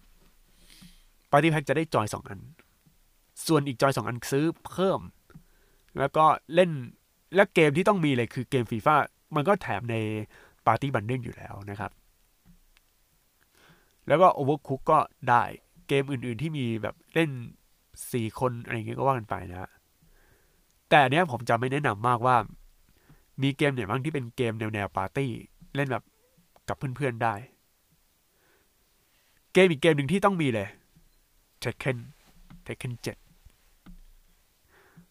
[1.31, 2.41] party pack จะได้จอยสองอัน
[3.47, 5.01] ส่วนอีกจอยสองอันซื้อเพิ่ม
[5.99, 6.71] แล้วก็เล่น
[7.35, 8.97] และเกมที่ต้องมีเลยคือเกมฟีฟ่า
[9.35, 9.97] มันก็แถมใน
[10.67, 11.93] party bundle อยู่แล้วนะครับ
[14.09, 15.43] แล้วก็ Overcook ก็ได้
[15.89, 17.31] เกมอื่นๆที่มีแบบเล่น
[18.13, 19.71] สี่คนอะไรเงี้ยก็ว่ากันไปนะ
[20.91, 22.37] แต่เนี้ยผมจะไม่แนะนำมากว่า
[23.43, 25.31] มีเกมไหนบ้างที่เป็นเกมแนวแนวปาร์ตี้
[25.77, 26.05] เล่นแบบ
[26.69, 27.35] กับเพื่อนๆได้
[29.53, 30.69] เกมอีกเกมหนึ่งที่ต้องมีเลย
[31.63, 31.99] Tekken
[32.67, 33.17] Tekken 7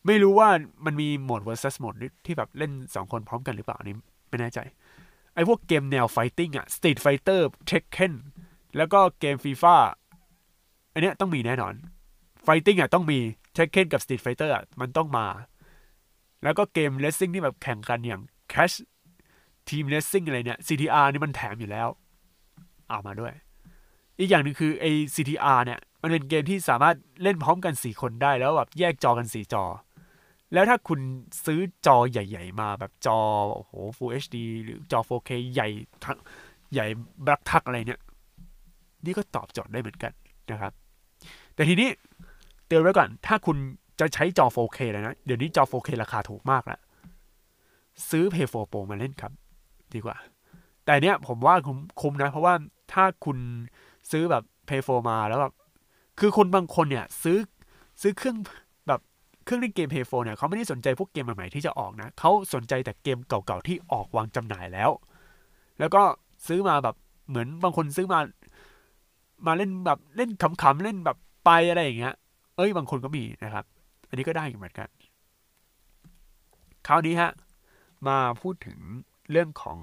[0.05, 0.49] ไม่รู้ว่า
[0.85, 3.95] มันมีโหมด versus โหมดที่แบบเล่นสองคนพร้อมกันหรือเปล่านี่
[4.29, 4.59] ไม่แน่ใจ
[5.33, 8.13] ไอ้พวกเกมแนว fighting อะ Street Fighter Tekken
[8.77, 9.75] แล้วก็เกม FIFA
[10.93, 11.73] อันเนี้ยต้องมีแน่นอน
[12.45, 13.19] Fighting อะต้องมี
[13.57, 15.25] Tekken กับ Street Fighter อะมันต้องมา
[16.43, 18.21] แล้วก็เกม Racing ที่แบบแข่งกันอย่าง
[18.51, 18.75] Crash
[19.67, 21.87] Team Racing อะไรเนี่ย CTR นี่มันแถมอยู่แล้ว
[22.89, 23.33] เอามาด้วย
[24.19, 29.63] อีกอย่างหนึ่งคือไอ้ CTR เนี่ย มันเป็นเกมที่สามารถเล่นพร้อมกัน 4 คนได้แล้วแบบแยกจอกัน4จอ
[30.53, 30.99] แล้วถ้าคุณ
[31.45, 33.19] ซื้อจอใหญ่ ๆ มาแบบจอ
[33.53, 35.67] โอ้โห Full HD หรือจอ 4K ใหญ่
[36.03, 36.17] ทัก
[36.73, 36.85] ใหญ่
[37.25, 38.01] บักทักอะไรเนี่ย
[39.05, 40.11] นี่ก็ตอบโจทย์ได้เหมือนกัน
[40.51, 40.73] นะครับ
[41.53, 41.89] แต่ทีนี้
[42.67, 43.57] เตือนไว้ก่อน ถ้าคุณ
[43.99, 46.79] จะใช้จอ 4K แล้วนะ เดี๋ยวนี้จอ 4K ราคาถูกมากแล้ว
[48.09, 49.31] ซื้อ Play 4 Pro มาเล่นครับ
[49.93, 50.17] ดีกว่า
[50.85, 52.53] แต่เนี้ยผมว่าคุ้มคุ้มนะ เพราะว่า
[52.93, 53.37] ถ้าคุณ
[54.11, 55.53] ซื้อแบบ Play 4มาแล้วแบบ
[56.19, 57.37] คือคนบางคนเนี่ย ซื้อ
[58.01, 58.37] ซื้อเครื่อง
[58.87, 59.01] แบบ
[59.45, 64.89] เครื่องเล่นเกม Play 4เนี่ยเขาไม่ได้สนใจพวกเกมใหม่ๆที่จะออกนะเขาสนใจแต่เกมเก่าๆที่ออกวางจำหน่ายแล้ว
[65.79, 66.03] แล้วก็
[66.47, 66.95] ซื้อมาแบบ
[67.29, 68.19] เหมือนบางคนซื้อมา
[69.47, 72.15] มาเล่นแบบเล่นขำๆเล่นแบบไปอะไรอย่างเงี้ย
[72.55, 73.65] เอ้ยบางคนก็มีนะครับ
[74.07, 74.89] อันนี้ก็ได้เหมือนกัน
[76.87, 77.31] คราวนี้ฮะ
[78.07, 78.79] มาพูดถึง
[79.31, 79.79] เรื่องของ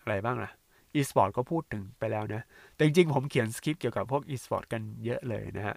[0.00, 0.50] อะไรบ้างล่ะ
[0.96, 2.42] e-sport ก็พูดถึงไปแล้วนะ
[2.74, 5.76] แต่จริงๆ ผมเขียนสคริปต์เกี่ยวกับพวก e-sport กันเยอะเลยนะฮะ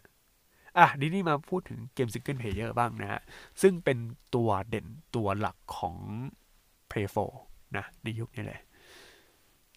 [0.77, 3.21] อะนี่นี่มาพูดถึงเกม single player บ้างนะฮะ
[3.61, 3.97] ซึ่งเป็น
[4.35, 5.97] ตัวเด่นตัวหลักของ
[6.91, 7.07] Play
[7.41, 8.61] 4นะ ในยุคนี้แหละ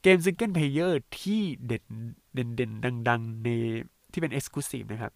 [0.03, 1.87] เกม single player ที่เด่น
[2.35, 2.73] เด่นเด่น
[3.09, 3.49] ดัง ๆ ใน
[4.13, 5.13] ที่เป็น Exclusive นะครับ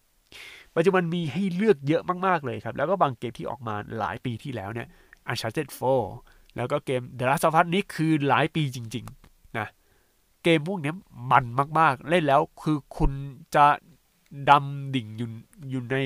[0.75, 4.87] ปัจจุบันมีให้เลือกเยอะมาก ๆ เลยครับ แล้วก็บางเกมที่ออกมาหลายปีที่แล้วเนี่ย
[5.31, 5.67] Uncharted
[6.11, 9.67] 4 แล้วก็เกม The Last of Us นี่คือหลายปีจริง ๆ นะ
[10.43, 10.93] เกมพวกนี้
[11.31, 11.45] มัน
[11.79, 13.11] มาก ๆ เล่นแล้วคือคุณ
[13.55, 13.65] จะ
[14.49, 15.29] ดำดิ่งอยู่
[15.69, 15.97] อยู่ใน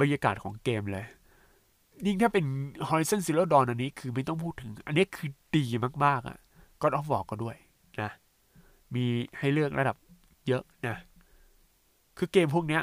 [0.00, 1.06] บรรยากาศของเกมเลย
[2.06, 2.44] ยิ่งถ้าเป็น
[2.88, 5.64] Horizon Zero Dawn อันนี้คือไม่ต้องพูดถึง อันนี้คือดี
[6.04, 6.38] มาก ๆอะ
[6.80, 7.56] God of War ก็ด้วย
[8.00, 8.10] นะ
[8.94, 9.04] มี
[9.38, 9.96] ให้เลือกระดับ
[10.48, 10.96] เยอะนะ
[12.18, 12.82] คือเกมพวกเนี้ย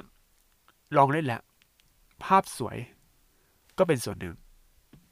[0.96, 1.42] ลองเล่นแหล้ว
[2.24, 2.78] ภาพสวย
[3.78, 4.36] ก็เป็นส่วนหนึ่ง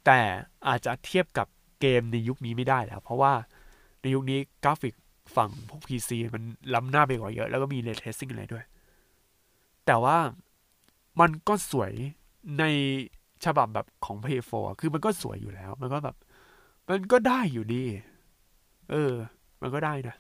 [0.06, 0.20] แต่
[0.68, 1.48] อาจจะเทียบกับ
[1.82, 3.34] เกมในยุคนี้ไม่ได้แล้ว เพราะว่า
[4.02, 4.96] ในยุคนี้กราฟิก
[5.36, 8.64] ฝั่งพวก PC มันล้ำหน้าไปกว่าเยอะ แล้วก็มี ray tracing อะไรด้วย
[9.86, 10.18] แต่ว่า
[11.20, 11.92] มันก็สวย
[12.60, 12.64] ใน
[13.46, 16.16] ฉบับแบบของ Play 4คือมันก็สวยอยู่แล้ว มันก็แบบ
[16.90, 17.84] มันก็ได้อยู่ดี
[18.92, 19.14] เออ
[19.62, 20.16] มันก็ได้นะ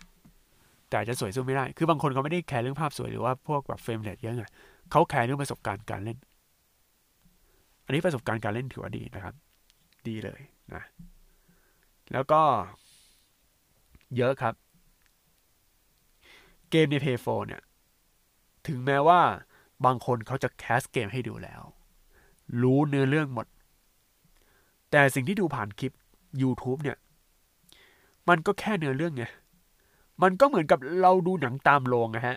[0.89, 4.43] แต่จะสวยสู้ไม่ได้ คือบางคนเขาไม่ได้แคร์เรื่องภาพสวยหรือว่าพวกแบบ frame rate เยอะไง
[4.91, 6.17] เขาแคร์เรื่องประสบการณ์การเล่น
[7.85, 9.35] อันนี้ประสบการณ์การเล่นถือว่าดีนะครับ
[10.07, 10.41] ดีเลย
[10.73, 10.83] นะ
[12.13, 12.41] แล้วก็
[14.17, 14.53] เยอะครับ
[16.69, 17.61] เกมใน Play 4เนี่ย
[18.67, 19.21] ถึงแม้ว่า
[19.85, 21.61] บางคนเขาจะแคสเกมให้ดูแล้ว
[22.61, 23.47] รู้เนื้อเรื่องหมด
[24.91, 25.93] แต่สิ่งที่ดูผ่านคลิป
[26.41, 26.97] YouTube เนี่ย
[28.29, 29.25] มันก็แค่เนื้อเรื่องไง
[30.23, 32.35] มันก็เหมือนกับเราดูหนังตามโรงนะฮะ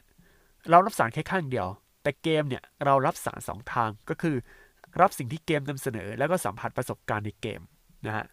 [0.70, 1.66] เรารับสารแค่ข้างเดียว
[2.08, 4.36] แต่เกมเนี่ยเรารับสารสองทางก็คือ
[5.00, 7.60] รับสิ่งที่เกมนำเสนอ แล้วก็สัมผัสประสบการณ์ในเกม
[8.06, 8.26] นะฮะ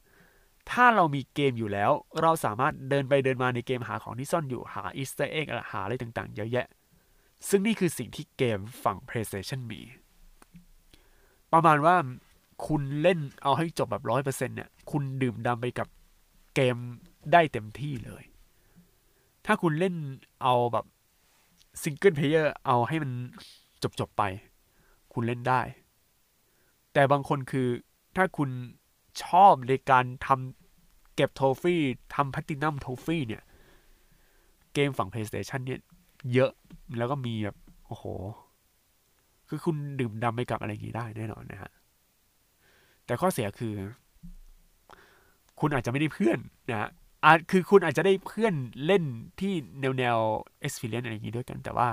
[0.71, 6.67] ถ้าเรามีเกมอยู่แล้ว เราสามารถเดินไปเดินมาในเกมหาของที่ซ่อนอยู่หา Easter egg หาอะไรต่างๆ เยอะแยะ
[7.49, 9.81] ซึ่งนี่คือสิ่งที่เกมฝั่ง PlayStation มี
[11.53, 11.95] ประมาณว่า
[12.67, 15.88] คุณเล่นเอาให้จบแบบร้อยเปอร์เซ็นเนี่ย คุณดื่มด่ำไปกับ
[16.55, 16.75] เกม
[17.31, 18.23] ได้เต็มที่เลย
[19.45, 19.95] ถ้าคุณเล่น
[20.43, 20.85] เอาแบบ
[21.83, 23.11] single player เอาให้มัน
[23.99, 24.23] จบๆไป
[25.13, 25.61] คุณเล่นได้
[26.93, 27.67] แต่บางคนคือ
[28.15, 28.49] ถ้าคุณ
[29.23, 31.81] ชอบในการทำเก็บ trophy
[32.15, 33.43] ทำ platinum trophy เนี่ย
[34.73, 35.79] เกมฝั่ง PlayStation เนี่ย
[36.33, 36.51] เยอะ
[36.97, 37.57] แล้วก็มีแบบ
[37.88, 38.05] โอ้โห
[39.49, 41.71] คือคุณดื่มด่ำไปกับอะไรอย่างนี้ได้แน่นอนนะฮะ
[43.05, 43.75] แต่ข้อเสียคือ
[45.59, 46.89] คุณอาจจะไม่ได้เพื่อนนะฮะ
[47.25, 48.53] อาจคือคุณอาจจะได้เพื่อน
[48.85, 49.03] เล่น
[49.39, 50.17] ที่แนวแนว
[50.65, 51.88] experience อะไรอย่างนี้ด้วยกัน แต่ว่า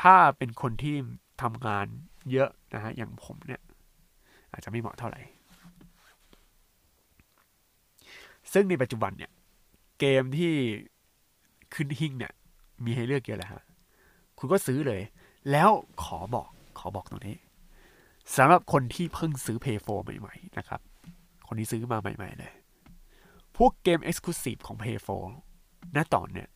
[0.00, 0.94] ถ้าเป็นคนที่
[1.42, 1.86] ทำงาน
[2.32, 3.60] เยอะนะฮะอย่างผมเนี่ย
[4.52, 5.20] อาจจะไม่เหมาะเท่าไหร่
[8.52, 9.32] ซึ่งในปัจจุบันเนี่ย
[9.98, 10.54] เกมที่
[11.74, 12.32] ขึ้นหิ่งเนี่ย
[12.84, 13.62] มีให้เลือกเยอะแล้วฮะ
[14.38, 15.00] คุณก็ซื้อเลย
[15.50, 15.70] แล้ว
[16.04, 16.48] ขอบอก
[16.78, 17.36] ขอบอกตรงนี้
[18.36, 20.80] สำหรับคนที่เพิ่งซื้อ Play 4ใหม่ ๆ นะครับ
[21.46, 22.52] คนที่ซื้อมาใหม่ ๆ เลย
[23.56, 24.96] พวกเกม Exclusive ของ p a y
[25.46, 26.48] 4ณตอนเนี่ย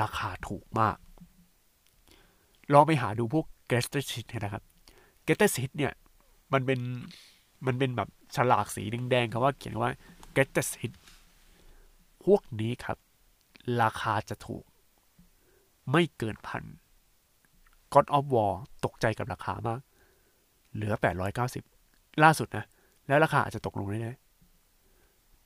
[0.00, 0.96] ราคาถูกมาก
[2.72, 4.62] ลองไปหาดูพวก g e t t e r Sheet นะครับ
[5.26, 5.92] g e t t e r Sheet เนี่ย
[6.52, 6.80] มันเป็น
[7.66, 9.90] มันเป็นแบบฉลากสีแดงๆคำว่าเขียนว่า
[10.36, 10.92] g e t t e r Sheet
[12.24, 12.98] พวกนี้ครับ
[13.82, 14.64] ราคาจะถูก
[15.92, 16.64] ไม่เกินพัน
[17.92, 18.52] God of War
[18.84, 19.80] ตกใจกับราคามาก
[20.74, 20.94] เหลือ
[21.58, 22.64] 890 ล่าสุดนะ
[23.08, 24.16] แล้วราคาอาจจะตกลงได้เลย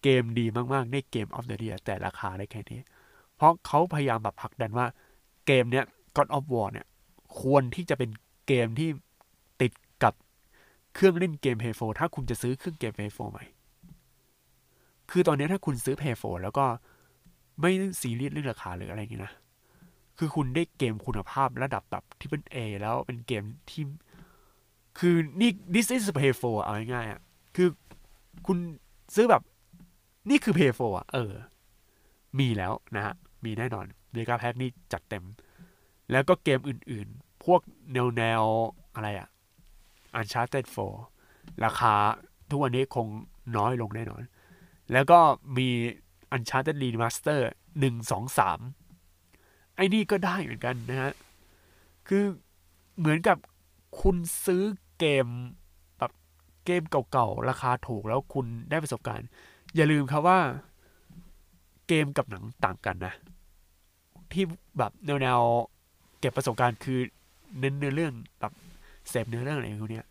[0.03, 2.81] เกมดีมากๆ ในเกม of the year แต่ราคาได้แค่นี้
[3.37, 4.87] เพราะเขาพยายามแบบผลักดันว่า
[5.47, 5.85] เกมเนี้ย
[6.17, 6.87] God of War เนี่ย
[7.41, 8.11] ควรที่จะเป็น
[8.47, 8.89] เกมที่
[9.61, 10.15] ติดกับ
[10.95, 13.45] เครื่องเล่นเกม Play 4ถ้าคุณจะซื้อเครื่องเกม Play 4ใหม่
[15.11, 16.65] คือตอนนี้ถ้าคุณซื้อ Play 4แล้วก็
[17.61, 19.33] ไม่ซีเรียสเรื่องราคาหรืออะไรอย่างนี้นะ
[20.19, 23.85] คือคุณได้เกมคุณภาพระดับแบบที่เป็น A แล้วเป็นเกมที่
[24.99, 27.21] คือนี่ this is Play 4เอาง่ายๆอะ
[27.57, 27.69] คือ
[28.47, 28.59] คุณ
[29.15, 29.43] ซื้อแบบ
[30.31, 31.33] นี่คือ Play 4อะ เออ
[32.39, 33.15] มีแล้วนะฮะ
[33.45, 35.25] มีแน่นอนเดกาแพ็กนี่จัดเต็ม
[36.13, 37.61] แล้วก็เกมอื่นๆ พวก
[37.93, 38.43] แนวแนว
[38.95, 39.29] อะไรอะ
[40.19, 40.65] Uncharted
[41.15, 41.95] 4 ราคา
[42.49, 43.07] ทุกวันนี้คง
[43.57, 44.23] น้อยลงแน่นอน
[44.93, 45.19] แล้วก็
[45.57, 45.69] มี
[46.35, 47.41] Uncharted Remaster
[47.79, 48.59] หนึ่งสองสาม
[49.77, 51.13] ไอ้นี่ก็ได้เหมือนกันนะฮะ
[52.09, 52.25] คือ
[52.99, 53.39] เหมือนกับ
[54.01, 54.63] คุณซื้อ
[54.99, 55.27] เกม
[55.99, 56.13] แบบ
[56.65, 59.29] เกมเก่าๆ ราคาถูกแล้วคุณได้ประสบการณ์
[59.75, 60.39] อย่าลืมครับว่า
[61.89, 63.15] เกมกับหนังต่างกันนะ
[64.33, 64.45] ที่
[64.79, 65.41] แบบแนว
[66.23, 66.99] เก็บประสบการณ์คือ
[67.59, 68.53] เน้นเนื้อเรื่องแบบ
[69.09, 70.03] เสพเนื้อเรื่องอะไรพวกนี้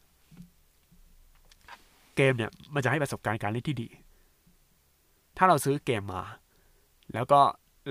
[2.15, 3.87] เกมเนี่ยมันจะให้ประสบการณ์การเล่นที่ดี
[5.37, 6.23] ถ้าเราซื้อเกมมา
[7.13, 7.39] แล้วก็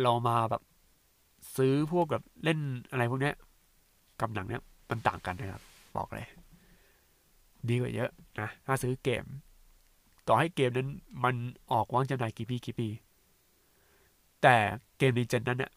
[0.02, 0.62] เรามาแบบ
[1.56, 2.58] ซื้อพวกแบบเล่น
[2.90, 3.32] อะไรพวกนี้
[4.20, 5.62] กับหนังเนี่ยมันต่างกันนะครับ
[5.96, 6.28] บอกเลย
[7.68, 9.24] ดีกว่าเยอะนะ ถ้าซื้อเกม
[10.28, 10.88] ต่อให้เกมนั้น
[11.24, 11.34] มัน
[11.72, 12.88] ออกวางจำหน่ายกี่ปีกี่ปี
[14.42, 14.56] แต่
[14.98, 15.72] เกมในเจนนั้นเนี่ย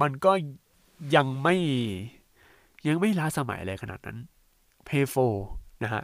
[0.00, 0.32] มันก็
[1.14, 1.56] ยังไม่
[2.86, 4.18] ยังไม่ล้าสมัยอะไรขนาดนั้น
[4.88, 5.04] Play
[5.42, 6.02] 4นะฮะ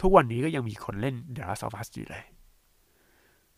[0.00, 2.24] ทุกวันนี้ก็ยังมีคนเล่น The Last of Us อยู่เลย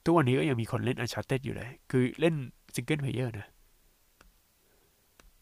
[0.04, 2.34] ทุกวันนี้ก็ยังมีคนเล่น Uncharted อยู่เลย คือเล่น
[2.74, 3.48] single player นะ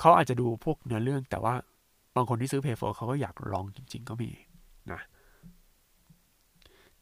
[0.00, 1.54] เขาอาจจะดูพวกเนื้อเรื่องแต่ว่า
[2.16, 4.30] บางคนที่ซื้อ p a y 4เขาก็อยากลองจริง ๆ ก็มี
[4.92, 5.00] นะ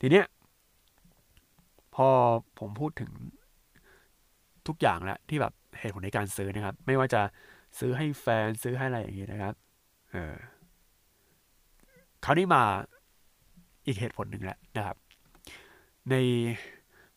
[0.01, 0.27] ทีเนี้ย
[1.95, 2.09] พอ
[2.59, 3.11] ผมพูดถึง
[4.67, 7.21] ทุกอย่างแล้วที่แบบเหตุผลในการซื้อนะครับ ไม่ว่าจะ
[7.79, 9.55] ซื้อให้แฟนซื้อให้อะไรอย่างนี้นะครับ
[10.13, 10.35] เออ
[12.25, 12.63] คราวนี้มา
[13.87, 14.97] อีกเหตุผลหนึ่งแล้วนะครับ
[16.11, 16.15] ใน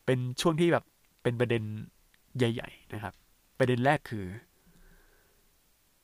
[0.05, 0.85] เป็นช่วงที่แบบ
[1.23, 1.63] เป็นประเด็น
[2.37, 3.13] ใหญ่ ๆ นะครับ
[3.57, 4.25] ประเด็นแรกคือ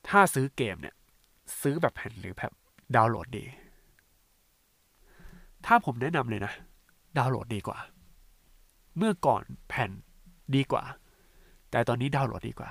[0.08, 0.96] ถ้าซื้อเกมเนี่ย
[1.62, 2.52] ซื้อแบบแผ่นหรือแบบ
[2.96, 3.46] ดาวน์โหลดดี
[5.66, 6.54] ถ้าผมแนะนำเลยนะ
[7.18, 7.78] ดาวน์โหลดดีกว่า
[8.98, 9.92] เมื่อก่อนแผ่น
[10.56, 10.84] ดีกว่า
[11.72, 12.70] แต่ตอนนี้ดาวน์โหลดดีกว่า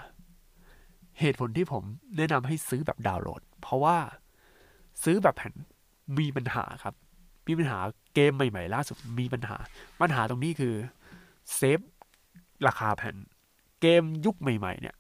[1.23, 1.85] เหตุผลที่ผม
[2.17, 3.97] แนะนำให้ซื้อแบบดาวน์โหลด เพราะว่า
[5.03, 5.55] ซื้อแบบแผ่น
[6.19, 6.95] มีปัญหาครับ
[7.47, 7.79] มีปัญหา
[8.15, 9.57] เกมใหม่ๆล่าสุดมีปัญหา
[10.01, 10.75] ปัญหาตรงนี้คือ
[11.55, 11.81] เซฟ
[12.67, 13.17] ราคาแผ่น
[13.81, 14.97] เกมยุคใหม่ ๆ เนี่ย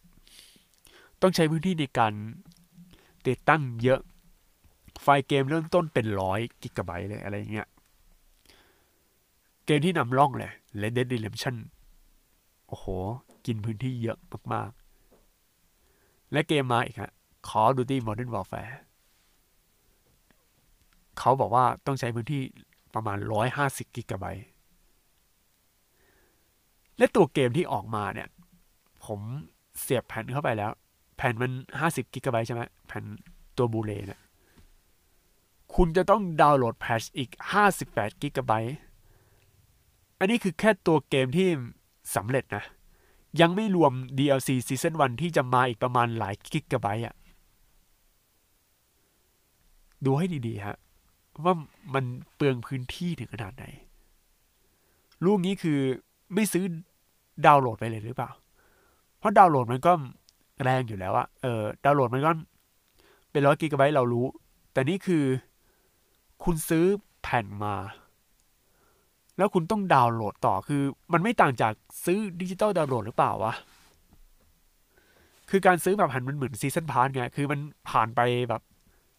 [1.20, 2.12] ต้องใช้พื้นที่ในการ
[3.26, 4.00] ติดตั้งเยอะ
[5.02, 7.68] ไฟล์เกมเริ่มต้นเป็นร้อยกิกะไบต์เลยอะไรเงี้ย
[9.66, 11.56] เกมที่นำร่องเลย Red Dead Redemption
[12.68, 12.87] โอ้โห
[13.46, 14.18] กินพื้นที่เยอะ
[14.54, 14.70] มาก
[16.33, 17.12] และเกมมาอีกฮะ
[17.49, 18.73] Call of Duty Modern Warfare
[21.18, 22.42] เขาบอกว่าต้องใช้พื้นที่
[22.95, 23.18] ประมาณ
[23.57, 24.47] 150 กิกะไบต์
[26.99, 28.29] และตัวเกมที่ออกมาเนี่ย
[29.05, 29.21] ผม
[29.81, 30.71] เสียบแผ่นเข้าไปแล้ว
[31.16, 33.05] แผ่นมัน 50 กิกะไบต์ใช่ไหมแผ่น
[33.57, 34.21] ตัวบูเลเนี่ย
[35.75, 37.31] คุณจะต้องดาวน์โหลดแพชอีก
[37.77, 38.77] 58 กิกะไบต์
[40.18, 41.49] อันนี้คือแค่ตัวเกมที่
[42.16, 42.64] สำเร็จนะ
[43.40, 47.14] ยังไม่รวม DLC Season 1ที่จะมาอีกประมาณหลายกิกะไบต์อะ
[50.05, 50.77] ดูให้ดีๆฮะ
[51.45, 51.55] ว่า
[51.95, 53.64] มันเปลืองพื้นที่ถึงขนาดไหน
[55.25, 55.79] ลูกนี้คือ
[56.35, 56.64] ไม่ซื้อ
[57.47, 58.31] ดาวน์โหลดไปเลยหรือเปล่า
[59.18, 59.92] เพราะดาวน์โหลดมันก็
[60.62, 62.31] แรงอยู่แล้วอะเออ ดาวน์โหลดมันก็
[63.31, 64.27] เป็นร้อยกิกะไบต์เรารู้
[64.73, 65.25] แต่นี่คือ
[66.45, 66.85] คุณซื้อ
[67.23, 67.75] แผ่นมา
[69.42, 71.72] แล้วคุณต้องดาวน์โหลดต่อคือ มันไม่ต่างจาก
[72.05, 73.52] ซื้อดิจิตอลดาวน์โหลดหรือเปล่าวะ
[75.50, 78.62] คือการซื้อแบบแผ่นมันเหมือน season pass ไงคือมันผ่านไปแบบ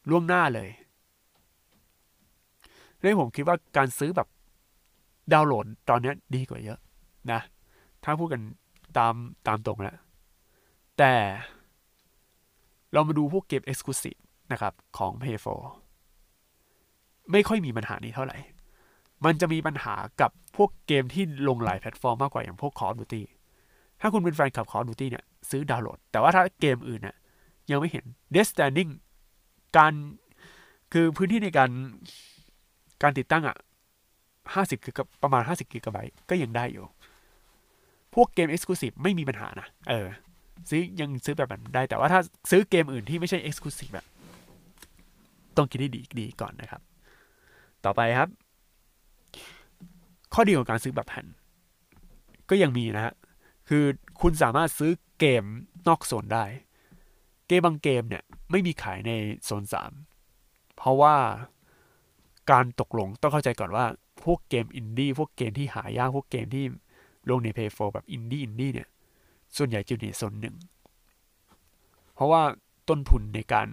[0.10, 0.70] ล่วงหน้าเลย
[3.00, 4.28] เลยผมคิดว่าการซื้อแบบ
[5.34, 6.80] ดาวน์โหลดตอนนี้ดีกว่าเยอะ
[7.32, 7.40] นะ
[8.04, 8.42] ถ้าพูดกัน
[8.98, 9.14] ตาม
[9.48, 9.96] ตามตรงแล้ว
[10.98, 11.14] แต่
[12.94, 14.20] เรามาดูพวกเกม Exclusive
[14.52, 15.38] นะครับ ของ p a y
[16.06, 18.38] 4ไม่ค่อยมีปัญหานี้เท่าไหร่
[19.26, 23.24] มันจะมีปัญหากับพวกเกมที่ลงหลายแพลตฟอร์มมากกว่าอย่างพวก Call of Duty
[24.02, 27.16] ถ้าคุณเป็นแฟนคลับ Call of Duty เนี่ยซื้อดาวน์โหลด แต่ว่าถ้าเกมอื่นเนี่ย
[27.72, 28.92] ยังไม่เห็น Death Stranding
[29.78, 29.94] การ
[30.94, 31.70] คือพื้นที่ในการ
[33.04, 33.58] การติดตั้งอะ
[34.54, 36.86] ห้าสิบคือประมาณห้าสิบกิกะไบต์ก็ยังได้อยู่
[38.14, 40.08] พวกเกม Exclusive ไม่มีปัญหานะ เออ
[40.70, 42.20] ซื้อยังซื้อแบบนั้นได้ แต่ว่าถ้า
[42.52, 44.06] ซื้อเกมอื่นที่ไม่ใช่ Exclusive แบบ
[45.58, 46.82] ต้องคิดให้ดีดีก่อนนะครับ
[47.86, 48.30] ต่อไปครับ
[50.34, 51.26] ข้อดีของการซื้อแบบแผ่น
[52.50, 53.14] ก็ยังมีนะฮะ
[53.70, 53.84] คือ
[54.22, 55.44] คุณสามารถซื้อเกม
[55.88, 56.46] นอกโซนได้
[57.48, 59.12] เกมบางเกมเนี่ยไม่มีขายใน
[59.44, 59.92] โซนสาม
[60.76, 61.16] เพราะว่า
[62.52, 63.86] การตกลงต้องเข้าใจก่อนว่า
[64.24, 66.66] พวกเกมอินดี้พวกเกมที่หายากพวกเกมที่
[67.30, 68.90] ลงใน Play 4แบบอินดี้อินดี้เนี่ย
[69.58, 70.56] ส่วนใหญ่จะอยู่ในโซนหนึ่ง
[72.14, 72.42] เพราะว่า
[72.90, 73.68] ต้นทุนในการ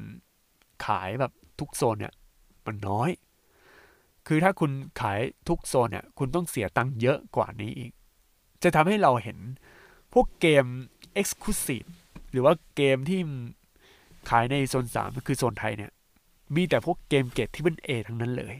[0.86, 2.14] ขายแบบทุกโซนเนี่ย
[2.66, 3.10] มันน้อย
[4.32, 7.92] คือถ้าคุณขายทุกโซนเนี่ยคุณต้องเสียตังค์เยอะกว่านี้อีก
[8.62, 9.38] จะทำให้เราเห็น
[10.12, 10.64] พวกเกม
[11.20, 11.88] Exclusive
[12.30, 13.20] หรือว่าเกมที่
[14.30, 15.92] ขายในโซน3คือโซนไทยเนี่ย
[16.54, 18.54] มีแต่พวกเกมเกรดที่เป็นเอทั้งนั้นเลย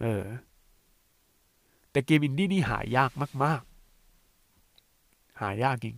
[0.00, 0.24] เออ
[1.90, 3.10] แต่เกมอินดี้นี่หายาก
[3.44, 3.62] มาก
[4.50, 5.96] ๆ หายากจริง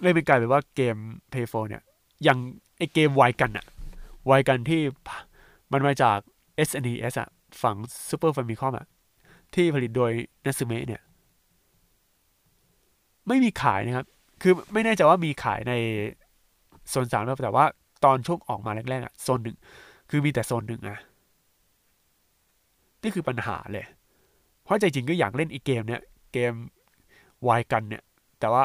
[0.00, 0.96] เลยเป็นกลายเป็นว่าเกม
[1.32, 1.82] p a y 4เนี่ย
[2.26, 2.38] ยัง
[2.78, 3.66] ไอเกมไวกันอะ
[4.26, 4.80] ไวกันที่
[5.74, 6.18] มันมาจาก
[6.68, 7.28] SNES อะ
[7.62, 7.76] ฝั่ง
[8.08, 8.86] Super Famicom อะ
[9.54, 10.12] ที่ผลิตโดย
[10.44, 11.02] นัสเมะเนี่ย
[13.28, 14.06] ไม่มีขายนะครับ
[14.42, 15.72] คือไม่แน่ใจว่ามีขายใน
[16.88, 17.64] โซนสามแต่ว่า
[18.04, 19.56] ตอนช่วงออกมาแรกๆอะโซนหนึ่ง
[20.10, 20.98] คือมีแต่โซนหนึ่งนะ
[23.02, 23.86] นี่คือปัญหาเลย
[24.62, 26.52] เพราะใจจริงก็อยากเล่นอีกเกมเนี้ยเกม
[27.46, 28.02] วายกันเนี่ย
[28.40, 28.64] แต่ว่า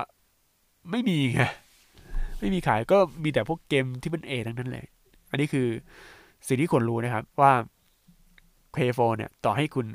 [0.91, 1.41] ไม่มีไง
[2.39, 4.85] ไม่มีขายก็มีแต่พวกเกมที่เป็น A ทั้งนั้นเลย
[5.29, 5.67] อันนี้คือ
[6.47, 7.51] สิ่งที่ควรรู้นะครับว่า
[8.79, 9.87] Play 4เนี่ย ต่อให้คุณ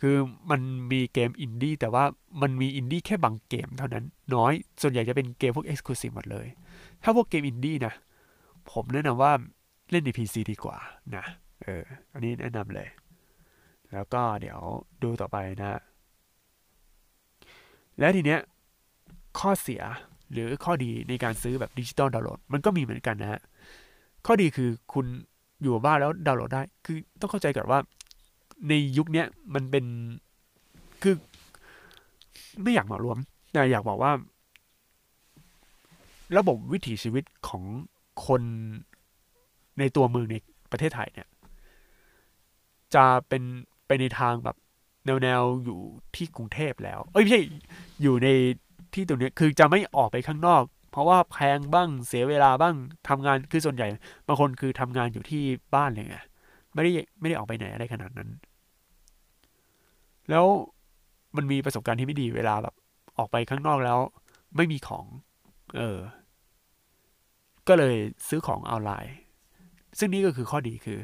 [0.00, 0.16] คือ
[0.50, 0.60] มัน
[0.92, 2.04] มีเกมอินดี้แต่ว่า
[2.42, 6.46] มันมีอินดี้แค่บางเกมเท่านั้น น้อย ส่วนใหญ่จะเป็นเกมพวก Exclusive หมดเลย
[7.02, 7.94] ถ้าพวกเกมอินดี้นะ
[8.72, 9.32] ผมแนะนำว่า
[9.90, 10.76] เล่นใน PC ดีกว่า
[11.16, 11.24] นะ
[11.62, 12.88] เออ อันนี้แนะนำเลย
[13.92, 14.58] แล้วก็เดี๋ยว
[15.02, 15.80] ดูต่อไปนะ
[17.98, 18.40] แล้วทีเนี้ย
[19.38, 19.82] ข้อเสีย
[20.32, 23.40] หรือข้อดีในการซื้อแบบดิจิตอลดาวน์โหลด มันก็มีเหมือนกันนะฮะ
[24.26, 25.06] ข้อดีคือคุณ
[25.62, 27.78] อยู่บ้านแล้วดาวน์โหลดได้ คือต้องเข้าใจก่อนว่า
[28.68, 29.84] ในยุคนี้มันเป็น
[31.02, 31.14] คือ
[32.62, 33.18] ไม่อยากเหมารวม
[33.52, 34.12] แต่อยากบอกว่า
[36.38, 37.62] ระบบวิถีชีวิตของ
[38.26, 38.42] คน
[39.78, 40.36] ในตัวเมืองใน
[40.70, 41.28] ประเทศไทยเนี่ย
[42.94, 43.42] จะเป็น
[43.86, 44.56] ไปในทางแบบ
[45.04, 45.78] แนวแนวอยู่
[46.16, 47.42] ที่กรุงเทพแล้ว เอ้ยไม่ใช่
[48.02, 48.28] อยู่ใน
[48.94, 52.74] ที่ตรงนี้คือจะไม่ออกไปข้างนอก เพราะว่าแพงบ้างเสียเวลาบ้าง
[53.08, 53.88] ทำงานคือส่วนใหญ่
[54.26, 55.42] บางคนคือทำงานอยู่ที่
[55.74, 56.16] บ้านเลยไง
[56.74, 58.30] ไม่ได้ไม่ได้ออกไปไหนอะไรขนาดนั้น
[60.30, 60.46] แล้ว
[61.36, 62.74] มันมีประสบการณ์ที่ไม่ดีเวลาแบบ
[63.18, 63.98] ออกไปข้างนอกแล้ว
[64.56, 65.04] ไม่มีของ
[65.76, 65.98] เออ
[67.68, 67.96] ก็เลย
[68.28, 69.14] ซื้อของออนไลน์
[69.98, 70.98] ซึ่งนี่ก็คือข้อดีคือ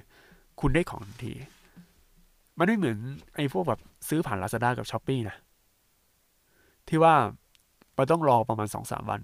[0.61, 1.35] คุณได้ของทันที
[2.59, 2.99] มันไม่เหมือน
[3.35, 5.37] ไอ้พวกแบบซื้อผ่าน Lazada กับ s h อ p e e นะ
[6.89, 7.15] ที่ว่า
[7.97, 9.21] มันต้องรอประมาณสองสามวัน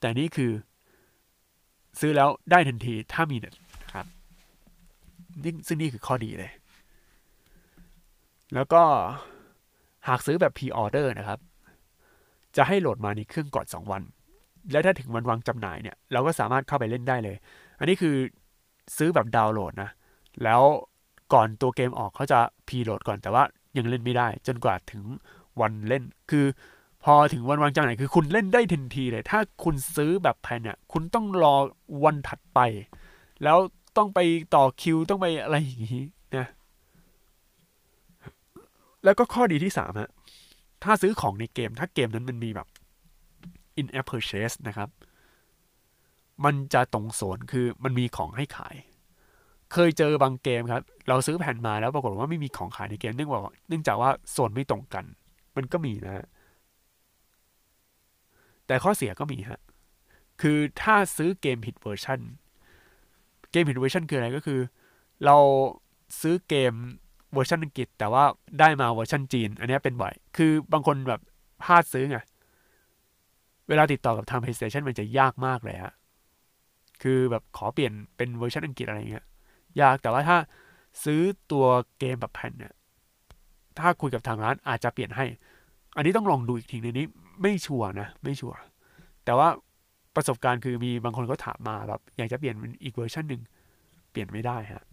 [0.00, 0.52] แต่นี่คือ
[2.00, 4.06] ซื้อแล้วได้ทันทีถ้ามีเน็ตนะครับ
[5.44, 6.52] นี่ซึ่งนี่คือข้อดีเลย
[8.54, 8.82] แล้วก็
[10.08, 11.38] หากซื้อแบบ pre-order นะครับ
[12.56, 14.02] จะให้โหลดมาในเครื่องก่อนสองวัน
[14.72, 17.36] แล้วถ้าถึงวันวางจำหน่ายเนี่ย เราก็สามารถเข้าไปเล่นได้เลย
[17.78, 18.14] อันนี้คือ
[18.96, 19.90] ซื้อแบบดาวน์โหลดนะ
[20.44, 20.62] แล้ว
[21.32, 23.42] ก่อนตัวเกมออกเขาจะพรีโหลดก่อนแต่ว่า
[23.76, 25.02] ยังเล่นไม่ได้ จนกว่าถึง
[25.60, 26.44] วันเล่นคือ
[27.04, 31.54] พอถึงวันวางจำหน่ายคือคุณเล่นได้ทันทีเลย ถ้าคุณซื้อแบบแพนเนี่ยคุณต้องรอ
[32.04, 32.58] วันถัดไป
[33.44, 33.58] แล้ว
[33.96, 34.20] ต้องไป
[34.54, 36.04] ต่อคิวต้องไปอะไรอย่างนี้
[36.36, 36.46] นะ
[39.04, 40.10] แล้วก็ข้อดีที่สามฮะ
[40.84, 42.68] ถ้าซื้อของในเกม ถ้าเกมนั้นมันมีแบบ
[43.80, 44.88] in app purchase นะครับ
[46.44, 48.76] มันจะตรงโซนคือมันมีของให้ขาย
[49.72, 55.04] เคยเจอบางเกมครับ เราซื้อแผ่นมาแล้วปรากฏว่าไม่มีของขายในเกม เนื่องจากเนื่องจากว่าโซนไม่ตรงกัน
[55.56, 56.26] มันก็มีนะฮะ
[58.68, 59.60] แต่ข้อเสียก็มีฮะ
[60.40, 62.20] คือถ้าซื้อเกมผิดเวอร์ชัน
[63.52, 64.60] เกมผิดเวอร์ชันคืออะไรก็คือ
[65.24, 65.36] เรา
[66.20, 66.72] ซื้อเกม
[67.34, 68.24] เวอร์ชันอังกฤษ แต่ว่า
[68.60, 71.20] ได้มาเวอร์ชันจีน อันนี้เป็นบ่อย คือบางคนแบบ
[71.62, 72.18] พลาดซื้อไง
[73.68, 75.94] เวลาติดต่อกับทาง PlayStation มันจะยากมากเลยฮะ
[77.02, 79.24] คือแบบขอเปลี่ยนเป็นเวอร์ชันอังกฤษอะไรเงี้ย
[79.80, 80.36] ยาก แต่ว่าถ้า
[81.04, 81.20] ซื้อ
[81.52, 81.66] ตัว
[81.98, 82.74] เกมแบบแผ่นเนี่ย
[83.78, 85.24] ถ้าคุยกับทางร้านอาจจะเปลี่ยนให้
[85.96, 87.06] อันนี้ต้องลองดูอีกทีในนี้
[87.42, 88.58] ไม่ชัวร์นะ ไม่ชัวร์
[89.24, 89.48] แต่ว่า
[90.16, 93.42] ประสบการณ์คือมีบางคนก็ถามมาแบบอยากจะเปลี่ยนเป็นอีกเวอร์ชันหนึ่ง
[94.10, 94.84] เปลี่ยนไม่ได้ฮะ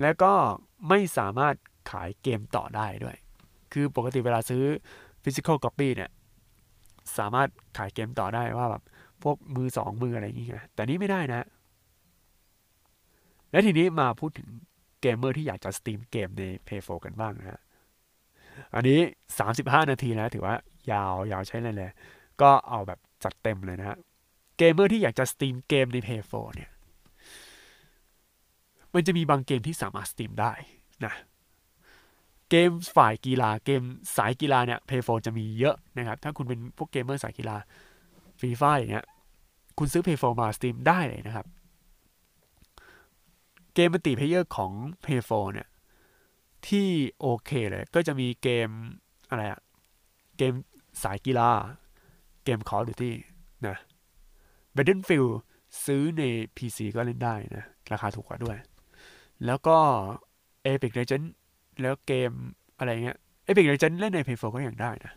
[0.00, 0.32] แล้วก็
[0.88, 1.54] ไม่สามารถ
[1.90, 3.16] ขายเกมต่อได้ด้วย
[3.72, 4.64] คือปกติเวลาซื้อ
[5.22, 6.10] physical copy เนี่ย
[7.18, 7.48] สามารถ
[7.78, 8.82] ขายเกมต่อได้ว่าแบบ
[9.22, 11.46] พวกมือสองมืออะไรอย่างเงี้ยแต่นี้ไม่ได้นะ
[13.50, 14.48] และทีนี้มาพูดถึง
[15.00, 17.60] เกมเมอร์ที่อยากจะสตรีมเกมใน Play 4กันบ้างนะฮะ
[18.74, 18.98] อันนี้
[19.44, 20.54] 35 นาทีแล้วถือว่า
[20.90, 21.92] ยาวยาวใช้เลยเลย
[22.40, 23.98] ก็เอาแบบจัดเต็มเลยนะฮะ
[24.58, 26.70] เกมเมอร์ที่อยากจะสตรีมเกมใน Play 4เนี่ย
[28.94, 30.52] มันจะมีบางเกมที่สามารถสตรีมได้
[31.04, 31.14] นะ
[32.50, 33.82] เกมฝ่ายกีฬาเกม
[34.16, 37.56] สายกีฬาเนี่ย Play 4จะมีเยอะนะครับ ถ้าคุณเป็นพวกเกมเมอร์สายกีฬา
[38.40, 39.06] ฟีฟ่าอย่างเงี้ย
[39.78, 41.46] คุณซื้อ Play 4มาสตรีมได้เลยนะครับ
[43.74, 44.72] เกม multiplayer ของ
[45.04, 45.68] Play 4เนี่ย
[46.68, 46.88] ที่
[47.20, 48.68] โอเคเลย ก็จะมีเกม
[49.28, 49.60] อะไรอะ
[50.36, 50.52] เกม
[51.02, 51.50] สายกีฬา
[52.44, 53.12] เกม Call of Duty
[53.66, 53.76] นะ
[54.76, 55.32] Battlefield
[55.84, 56.22] ซื้อใน
[56.56, 58.56] PC ก็เล่นได้นะ ราคาถูกกว่าด้วย
[59.46, 59.76] แล้วก็
[60.72, 61.30] Epic Legends
[61.80, 62.30] แล้วเกม
[62.78, 63.16] อะไรเงี้ย
[63.48, 65.12] Epic Legends เล่นใน Play 4ก็ยังได้นะ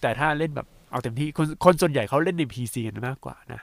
[0.00, 3.60] แต่ถ้าเล่นแบบเอาเต็มที่คนคนส่วนใหญ่เขาเล่นใน PC กันมากกว่านะ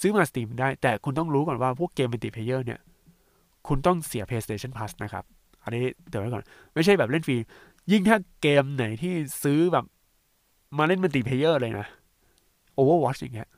[0.00, 2.80] ซื้อมาสตรีมได้ แต่คุณต้องรู้ก่อนว่าพวกเกม multiplayer เนี่ย
[3.68, 5.24] คุณต้องเสีย PlayStation Plus นะครับ
[5.62, 6.44] อันนี้เดี๋ยวไว้ก่อน
[6.74, 7.36] ไม่ใช่แบบเล่นฟรี
[7.92, 9.84] ยิ่งถ้าเกมไหนที่ซื้อแบบ
[10.78, 11.86] มาเล่น multiplayer เลยนะ
[12.78, 13.50] Overwatch อย่างเงี้ย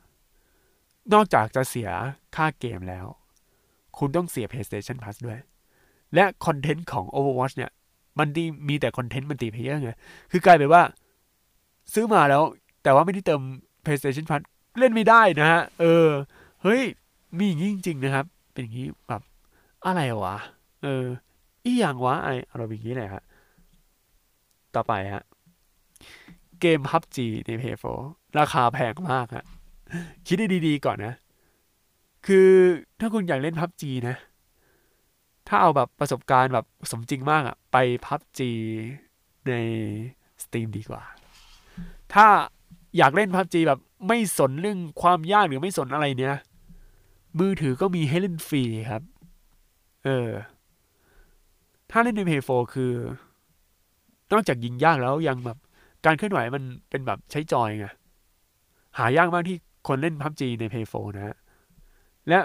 [1.13, 1.89] นอกจากจะเสีย
[2.35, 3.05] ค่าเกมแล้ว
[3.97, 5.39] คุณต้องเสีย PlayStation Plus ด้วย
[6.13, 7.71] และคอนเทนต์ของ Overwatch เนี่ย
[8.19, 9.91] มันดีมีแต่คอนเทนต์ multiplayer ไง
[10.31, 10.83] คือกลายเป็นว่า
[11.93, 12.43] ซื้อมาแล้ว
[12.83, 13.41] แต่ว่าไม่ได้เติม
[13.83, 14.43] PlayStation Plus
[14.79, 16.07] เล่นไม่ได้นะฮะ เออ
[16.63, 16.81] เฮ้ย
[17.37, 19.21] มีอย่างนี้จริง ๆ นะครับ เป็นอย่างนี้แบบ
[19.85, 20.37] อะไรวะ
[20.83, 21.05] เออ
[21.65, 23.23] อีอย่างวะไอเราเป็นอย่างนี้เลยฮะ
[24.75, 25.23] ต่อไปฮะ
[26.63, 29.45] เกม PUBG ใน Play 4ราคาแพงมากฮะ
[30.27, 30.37] คิด
[30.67, 31.13] ดีๆก่อนนะ
[32.27, 32.49] คือ
[32.99, 34.15] ถ้าคุณอยากเล่น PUBG นะ
[35.47, 38.39] ถ้าเอาแบบประสบการณ์แบบสมจริงมากอะไป PUBG
[39.47, 39.53] ใน
[40.43, 41.03] Steam ดีกว่า
[42.13, 42.25] ถ้า
[42.97, 46.37] อยากเล่น PUBG แบบไม่สนเรื่องความยากหรือไม่สนอะไรเนี่ย
[47.39, 49.03] มือถือก็มีให้เล่นฟรีครับ
[50.05, 50.29] เออ
[51.91, 52.93] ถ้าเล่นใน Play 4คือ
[54.31, 55.59] นอกจากยิงยากแล้วยังแบบ
[56.05, 57.87] การเคลื่อนไหวมันเป็นแบบใช้จอยไง
[58.97, 61.35] หายากมากที่คนเล่น PUBG ใน Play 4นะฮะ
[62.29, 62.39] และ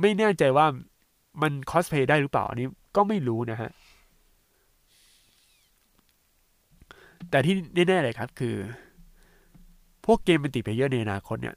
[0.00, 0.66] ไม่แน่ใจว่า
[1.42, 3.70] มัน crossplay ได้หรือเปล่า อันนี้ก็ไม่รู้นะฮะ
[7.30, 7.54] แต่ที่
[7.88, 8.56] แน่ๆเลยครับคือ
[10.04, 11.56] พวกเกม multiplayer ในอนาคตเนี่ย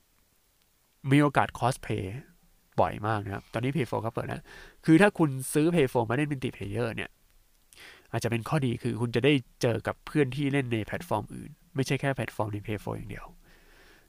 [1.12, 2.16] มีโอกาส crossplay
[2.80, 4.42] บ่อยมากนะครับ ตอนนี้ Play 4ก็เปิดแล้ว
[4.86, 7.10] คือถ้าคุณซื้อ Play 4มาเล่น multiplayer เนี่ย
[8.12, 13.26] อาจจะเป็นข้อดีคือคุณจะได้เจอกับเพื่อนที่เล่นในแพลตฟอร์มอื่น ไม่ใช่แค่แพลตฟอร์มใน Play 4อย่างเดียว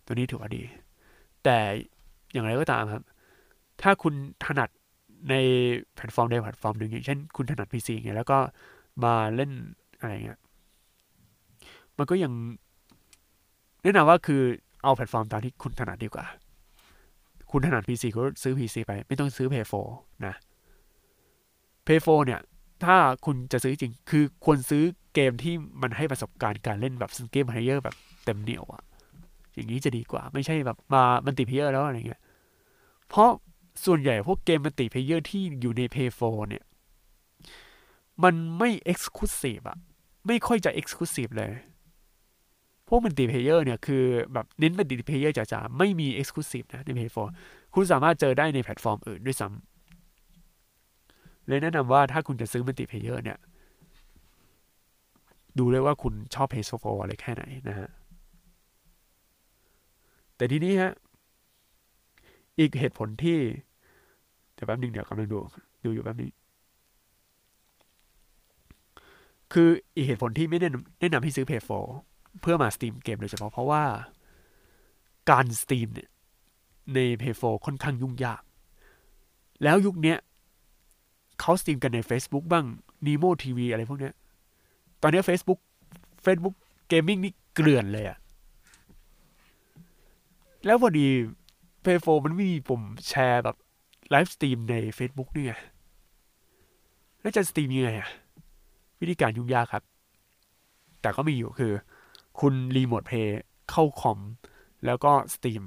[0.07, 0.62] ตัวนี้ถือว่าดี
[1.44, 1.59] แต่
[2.32, 3.03] อย่างไรก็ตามครับ
[3.82, 4.68] ถ้าคุณถนัด
[5.30, 5.34] ใน
[5.94, 8.38] แพลตฟอร์มใดแพลตฟอร์มหนึ่งอย่างเช่นคุณถนัด PC ไงแล้วก็
[9.05, 9.50] มาเล่น
[10.00, 10.40] อะไรเงี้ย
[11.98, 12.32] มันก็ยัง
[13.82, 14.42] แนะนำว่าคือ
[14.82, 16.26] เอาแพลตฟอร์มตามที่คุณถนัดดีกว่า
[17.50, 20.34] คุณถนัด PC ก็ซื้อ PC ไป ไม่ต้องซื้อ Play 4นะ
[21.86, 22.40] Play 4เนี่ย
[22.84, 28.82] ถ้าคุณจะซื้อจริง คือควรซื้อเกมที่มันให้ประสบการณ์การเล่นแบบ single player แบบเต็มเหนี่ยวอะ
[29.54, 32.22] อย่างนี้จะดีกว่า ไม่ใช่แบบมา multiplayer แล้วอะไรเงี้ย
[33.08, 33.30] เพราะ
[33.84, 36.64] ส่วนใหญ่พวกเกม multiplayer ที่อยู่ใน Play 4เนี่ย
[38.22, 39.78] มันไม่ Exclusive อะ
[40.26, 41.52] ไม่ค่อยจะ Exclusive เลย
[42.88, 47.10] พวก multiplayer เนี่ยคือแบบเน้น multiplayer จ๋าๆ ไม่มี Exclusive นะใน Play
[47.42, 49.71] 4คุณสามารถเจอได้ในแพลตฟอร์มอื่นด้วยซ้ำ
[51.47, 53.38] เลยแนะนำว่าถ้าคุณจะซื้อ multiplayer เนี่ย
[55.59, 57.88] ดูเลยว่าคุณชอบ Play 4อะไรแค่ไหนนะฮะ
[60.36, 60.93] แต่ทีนี้ฮะ
[62.59, 63.38] อีกเหตุผลที่
[64.55, 65.38] เดี๋ยวแป๊บนึงเดี๋ยวกำลังดู
[65.84, 66.32] ดูอยู่แป๊บนึง
[69.53, 71.62] คืออีกเหตุผลที่ไม่แนะนำแนะนำให้ซื้อ Play
[72.01, 73.84] 4เพื่อมาสตรีมเกมโดยเฉพาะเพราะว่า
[75.30, 76.09] การสตรีมเนี่ย
[76.95, 78.43] ใน Play 4ค่อนข้างยุ่งยาก
[79.62, 80.14] แล้วยุคนี้
[81.43, 82.66] เขาสตรีมกันใน Facebook บ้าง
[83.06, 84.14] Nimo TV อะไรพวกเนี้ย
[85.03, 85.61] ตอนนี้ Facebook
[86.24, 86.55] Facebook
[86.90, 88.18] Gaming นี่เกลื่อนเลยอะ
[90.66, 91.07] แล้วพอดี
[91.82, 93.57] Play 4 มันไม่มีปุ่มแชร์แบบ
[94.11, 95.55] ไลฟ์สตรีมใน Facebook นี่ไง
[97.20, 98.11] แล้วจะสตรีมยังไงอะ
[99.01, 99.82] วิธีการยุ่งยากครับ
[101.01, 101.72] แต่ก็มีอยู่คือ
[102.40, 103.40] คุณ Remote Play
[103.70, 104.18] เข้าคอม
[104.86, 105.64] แล้วก็สตรีม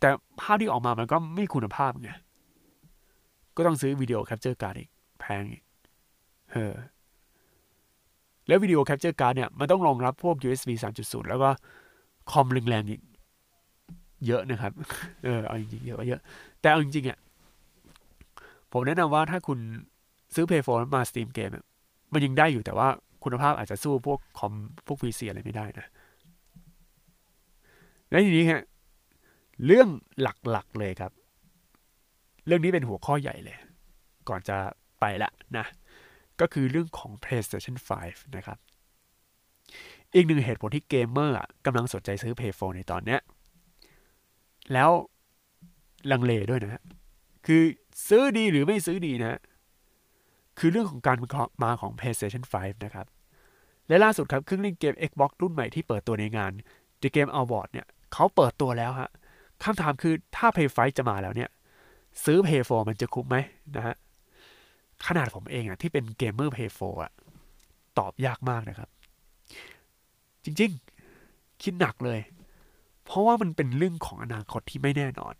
[0.00, 0.08] แต่
[0.40, 2.10] ภาพที่ออกมามันก็ไม่คุณภาพไง
[3.58, 4.90] ก็ต้องซื้อ video capture card อีก
[5.20, 5.62] แพงอีก
[6.52, 6.74] เออ
[8.46, 11.50] แล้ว video capture card เนี่ยมันต้องรองรับพวก USB 3.0 แล้วก็
[12.30, 13.00] คอมแรงๆอีก
[14.26, 14.72] เยอะนะครับ
[15.24, 16.20] เออเอาจริงๆเยอะเยอะ
[16.60, 17.18] แต่เอาจริงๆอะ
[18.72, 19.58] ผมแนะนำว่าถ้าคุณ
[20.34, 21.50] ซื้อ p พ a y 4มาสตรีมเกม
[22.12, 22.88] มันยังได้อยู่แต่ว่า
[23.24, 24.52] คุณภาพอาจจะสู้พวกคอม
[24.86, 25.86] พวก PC อะไรไม่ได้นะ
[28.10, 28.62] และทีนี้ฮะ
[29.66, 29.88] เรื่อง
[30.20, 31.12] หลักๆเลยครับ
[32.48, 33.56] เรื่องนี้เป็นหัวข้อใหญ่เลย
[34.28, 34.56] ก่อนจะ
[35.00, 35.66] ไปละนะ
[36.40, 38.58] ก็คือเรื่องของ PlayStation 5 นะครับ
[40.14, 41.36] อีกหนึ่งเหตุผลที่เกมเมอร์
[41.66, 43.20] กำลังสนใจซื้อ p พ a y 4ในตอนเนี้ย
[44.72, 44.90] แล้ว
[46.10, 46.82] ลังเลด้วยนะ
[47.46, 47.62] คือ
[48.08, 49.38] ซื้อดีหรือไม่ซื้อดีนะ
[50.58, 51.16] คือเรื่องของการ
[51.62, 53.06] มาของ PlayStation 5 นะครับ
[53.88, 56.52] และล่าสุดครับเครื่องเล่นเกม Xbox รุ่นใหม่ที่เปิดตัวในงาน
[57.02, 59.10] The Game Award เนี่ยเขาเปิดตัวแล้วฮะ
[59.64, 61.50] คำถามคือถ้า Play 5จะมาแล้วเนี่ย
[62.24, 63.36] ซื้อ Play 4มันจะคุ้มไหม
[63.76, 63.96] นะฮะ
[65.06, 67.12] ขนาดผมเองอะที่เป็นเกมเมอร์ Play 4อะ
[67.98, 68.88] ตอบยากมากนะครับ
[70.44, 72.20] จริงๆ คิดหนักเลย
[73.04, 75.34] เพราะว่ามันเป็นเรื่องของอนาคตที่ไม่แน่นอน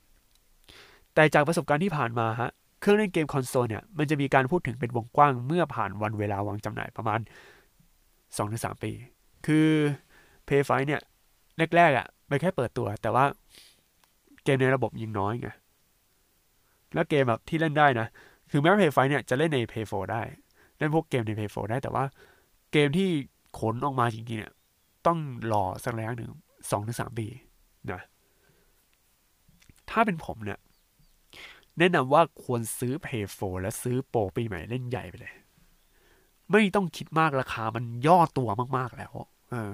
[1.14, 2.50] แต่จากประสบการณ์ที่ผ่านมาฮะ
[2.80, 7.20] เครื่องเล่นเกมคอนโซลเนี่ยมันจะมีการพูดถึงเป็นวงกว้างเมื่อผ่านวันเวลาวางจำหน่ายประมาณ
[8.00, 8.92] 2-3 ปี
[9.46, 9.68] คือ
[10.46, 11.00] Play 5เนี่ย
[11.76, 13.24] แรกๆอะ่ะไปแค่เปิดตัว แต่ว่า
[14.44, 15.48] เกมในระบบยิงน้อยไง
[16.94, 18.06] แล้วเกมแบบที่เล่นได้นะ
[18.50, 20.22] คือแม้ Play 5เนี่ยจะเล่นใน Play 4ได้
[20.78, 22.04] เล่นพวกเกมใน Play 4ได้แต่ว่า
[22.72, 23.08] เกมที่
[23.58, 24.52] ขนออกมาจริงๆเนี่ย
[25.06, 25.18] ต้อง
[25.52, 26.30] รอสักระยะหนึ่ง
[26.70, 27.26] สองถึงสามปี
[27.92, 28.00] นะ
[29.90, 30.58] ถ้าเป็นผมเนี่ย
[31.78, 35.34] แนะนำว่าควรซื้อ Play 4และซื้อโปรปีใหม่เล่นใหญ่ไปเลย
[36.50, 39.12] ไม่ต้องคิดมากราคามันย่อตัวมากๆแล้ว
[39.50, 39.72] เออ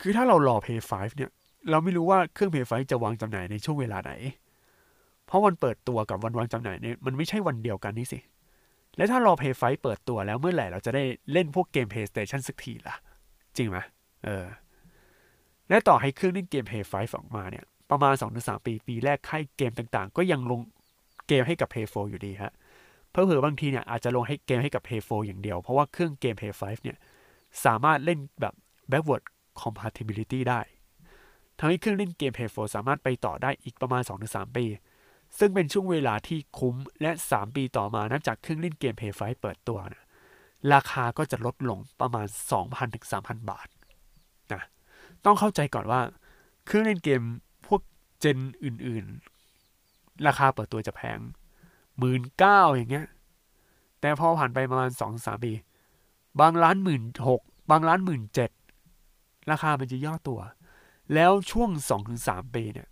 [0.00, 1.30] คือถ้าเรารอ Play 5เนี่ย
[1.70, 4.12] เราไม่รู้ว่าเครื่อง Play 5จะวางจำหน่ายในช่วงเวลาไหน
[5.34, 8.18] ราะวันเปิดตัวกับวันวางจำหน่ายเนี่ยมันไม่ใช่วันเดียวกันนี่สิ
[8.96, 12.96] และถ้ารอ Play 5เปิดตัวแล้วเมื่อไหร่เราจะได้เล่นพวกเกม PlayStation สักทีล่ะ
[13.56, 13.78] จริงไหม
[14.24, 14.46] เออ
[15.68, 20.60] และต่อให้เครื่องเล่นเกม Play 5ออกมาเนี่ย ประมาณ 2-3 ปี ปีแรกค่ายเกมต่างๆ ก็ยังลง
[21.28, 22.52] เกมให้กับ Play 4อยู่ดีฮะ
[23.10, 26.98] เพิ่มเผื่อบางทีเนี่ยอาจจะลงให้เกมให้กับ Play 4อย่างเดียว เพราะว่าเครื่องเกม Play 5เนี่ย
[27.64, 28.54] สามารถเล่นแบบ
[28.90, 29.24] backward
[29.60, 30.60] compatibility ได้
[31.58, 34.64] ทำให้เครื่องเล่นเกม Play 4สามารถไปต่อได้อีกประมาณ 2-3 ปี
[35.38, 40.04] ซึ่งเป็นช่วงเวลาที่คุ้มและ 3 ปีต่อมานับจากเครื่องเล่นเกม Play 5เปิดตัวนะ
[40.72, 42.26] ราคาก็จะลดลงประมาณ
[42.88, 43.68] 2,000-3,000 บาท
[44.52, 44.62] นะ
[45.24, 46.00] ต้องเข้าใจก่อนว่า
[46.66, 47.22] เครื่องเล่นเกม
[47.66, 47.80] พวก
[48.20, 51.18] เจนอื่นๆ ราคาเปิดตัวจะแพง
[51.98, 53.06] หมื่นเก้าอย่างเงี้ย
[54.00, 55.52] แต่พอผ่านไปประมาณสองสามปี
[56.40, 58.50] บางร้านหมื่นหกบางร้านหมื่นเจ็ด
[59.50, 60.40] ราคามันจะย่อตัว
[61.14, 62.88] แล้วช่วงสองถึงสามปีเนี่ย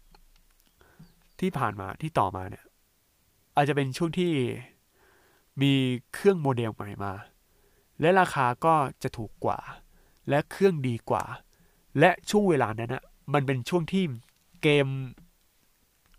[1.43, 2.65] ที่ผ่านมาที่ต่อมาเนี่ย
[3.57, 4.33] อาจจะเป็นช่วงที่
[5.63, 5.73] มี
[6.13, 7.13] เครื่องโมเดลใหม่มา
[8.01, 9.59] และราคาก็จะถูกกว่า
[10.29, 11.25] และเครื่องดีกว่า
[11.99, 14.05] และช่วงเวลานั้นนะมันเป็นช่วงที่
[14.63, 14.87] เกม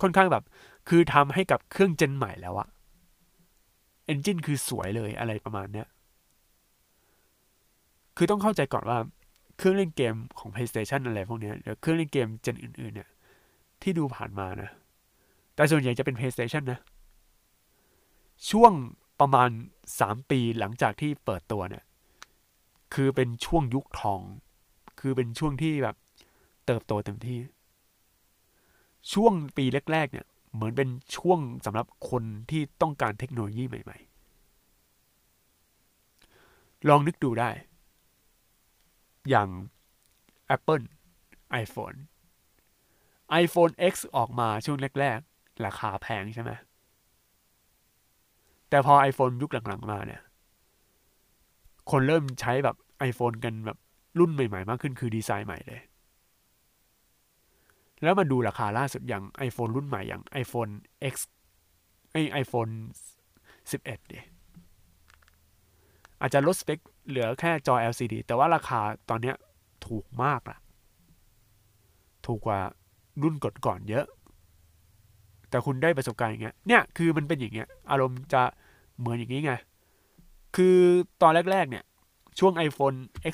[0.01, 0.43] ค่อนข้างแบบ
[0.89, 2.67] คือทำให้กับเครื่องเจนใหม่แล้วอะ
[4.05, 5.87] เอนจินคือสวยเลยอะไรประมาณเนี้ย
[8.17, 8.97] คือต้องเข้าใจก่อนว่า
[9.57, 13.09] เครื่องเล่นเกมของ PlayStation อะไรพวกนี้หรือเครื่องเล่นเกมเจนอื่น ๆ เนี่ย
[13.81, 14.71] ที่ดูผ่านมานะ
[15.55, 16.79] แต่ส่วนใหญ่จะเป็น PlayStation นะ
[18.49, 18.73] ช่วง
[19.19, 19.49] ประมาณ
[19.91, 21.83] 3 ปีหลังจากที่เปิดตัวเนี่ย
[22.93, 24.21] คือเป็นช่วงยุคทอง
[24.99, 25.95] คือเป็นช่วงที่แบบ
[26.65, 27.39] เติบโตเต็มที่
[29.13, 33.97] ช่วงปีแรก ๆ เนี่ย เหมือนเป็นช่วงสำหรับคนที่ต้องการเทคโนโลยีใหม่
[36.03, 37.49] ๆ ลองนึกดูได้
[39.29, 39.49] อย่าง
[40.55, 40.85] Apple
[41.63, 41.97] iPhone
[43.43, 45.32] iPhone X ออกมาช่วงแรก ๆ
[45.65, 46.51] ราคาแพงใช่ไหม
[48.69, 50.21] แต่พอ iPhone ยุคหลังๆมาเนี่ย
[51.91, 52.75] คนเริ่มใช้แบบ
[53.09, 53.77] iPhone กันแบบ
[54.19, 55.81] รุ่นใหม่ๆ มากขึ้นคือดีไซน์ใหม่เลย
[58.03, 60.71] แล้วมาดูราคาล่าสุดอย่าง iPhone รุ่นใหม่อย่าง iPhone
[61.13, 61.15] X
[62.11, 62.67] ไอไอโฟน
[63.71, 64.19] 11ดิ
[66.21, 68.79] อาจจะลดสเปคเหลือแค่จอ LCD แต่ว่าราคา
[69.09, 69.35] ตอนเนี้ย
[69.87, 70.57] ถูกมากละ
[72.25, 72.59] ถูกกว่า
[73.21, 73.35] รุ่น
[73.65, 74.05] ก่อนๆเยอะ
[75.53, 78.41] แต่คุณได้ประสบการณ์อย่างเงี้ยเนี่ยคือมันเป็นอย่างเงี้ยอารมณ์จะ
[78.99, 79.53] เหมือนอย่างนี้ไง
[80.55, 80.77] คือ
[81.21, 81.83] ตอนแรก ๆ เนี่ย
[82.39, 82.97] ช่วง iPhone
[83.31, 83.33] X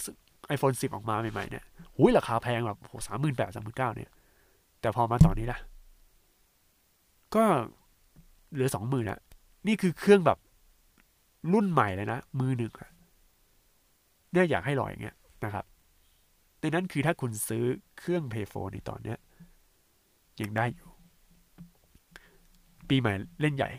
[0.55, 1.63] iPhone 10 ออกมาใหม่ ๆ เนี่ย
[1.95, 4.09] หุยราคาแพงแบบโหสามหมื่นแปดสามหมื่นเก้าเนี่ย
[4.81, 5.59] แต่พอมาตอนนี้ล่ะ
[7.35, 7.43] ก็
[8.53, 9.19] เหลือสองหมื่นอะ
[9.67, 10.37] นี่คือเครื่องแบบ
[11.53, 12.89] รุ่นใหม่เลยนะ มือหนึ่งอะ
[14.33, 15.15] เนี่ยอยากให้ลอยอย่างเงี้ย
[15.45, 15.65] นะครับ
[16.61, 17.63] ดังนั้นคือถ้าคุณซื้อ
[17.99, 19.17] เครื่อง p a y 4ในตอนเนี้ย
[20.41, 20.88] ยังได้อยู่
[22.89, 23.69] ปีใหม่เล่นใหญ่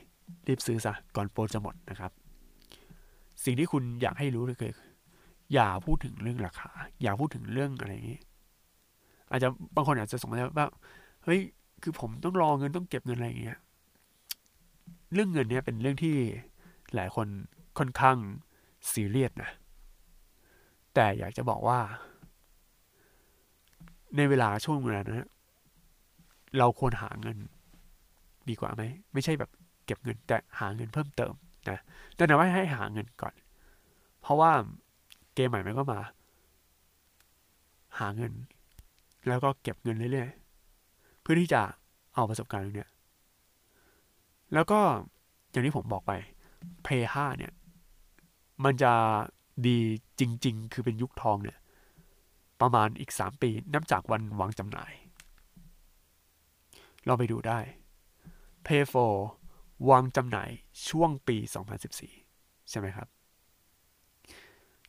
[0.46, 2.10] รีบซื้อซะก่อนโปรจะหมดนะครับ
[3.44, 4.74] สิ่งที่คุณอยากให้รู้เลยคือ
[5.52, 6.70] อย่าพูดถึงเรื่องราคา
[7.02, 8.20] อย่าพูดถึงเรื่องอะไรอย่างนี้
[9.30, 10.68] อาจจะบางคนอาจจะสงสัยว่า
[11.24, 11.40] เฮ้ย
[11.82, 13.58] คือผมต้องรอเงินต้องเก็บเงินอะไรอย่างเงี้ย
[15.12, 16.14] เรื่องเงินเนี้ยเป็นเรื่องที่
[16.94, 17.26] หลายคน
[17.78, 18.16] ค่อนข้าง
[18.92, 19.50] ซีเรียสนะ
[20.94, 21.80] แต่อยากจะบอกว่า
[24.16, 25.28] ในเวลาช่วงเวลานั้น
[26.58, 27.38] เราควรหาเงิน
[28.50, 28.82] ดีกว่าไหม
[29.12, 29.50] ไม่ใช่แบบ
[29.86, 31.32] เก็บเงินแต่หาเงินเพิ่มเติม
[31.70, 31.78] นะ
[32.14, 33.34] แต่นะว่าให้หาเงินก่อน
[34.20, 34.52] เพราะว่า
[35.34, 36.00] เกมใหม่มันก็มา
[37.98, 38.32] หาเงิน
[39.28, 41.62] แล้วก็เก็บเงินเรื่อยๆ เพื่อที่จะ
[42.14, 42.88] เอาประสบการณ์ตรงนี้
[44.54, 44.80] แล้วก็
[45.50, 46.12] อย่างที่ผมบอกไป
[46.86, 46.88] p
[47.22, 47.52] า5เนี่ย
[48.64, 48.92] มันจะ
[49.66, 49.78] ดี
[50.20, 51.58] จริง ๆ คือเป็นยุคทองเนี่ย
[52.60, 54.92] ประมาณอีกสามปี นับจากวันวางจำหน่าย
[57.06, 57.58] เราไปดูได้
[58.66, 58.82] p a y
[59.34, 60.50] 4 วางจำหน่าย
[60.88, 61.36] ช่วงปี
[62.02, 63.08] 2014 ใช่ไหมครับ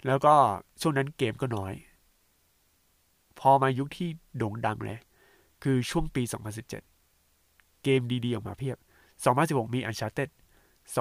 [0.06, 0.34] แล้วก็
[0.82, 1.74] ช่วงนั้นเกมก็น้อย
[3.40, 5.00] พอมายุคที่โด่งดังเลย
[5.64, 6.24] คือช่วงปี
[7.04, 8.78] 2017 เกมดีๆ ออกมาเพียบ
[9.26, 10.30] 2016 มี Uncharted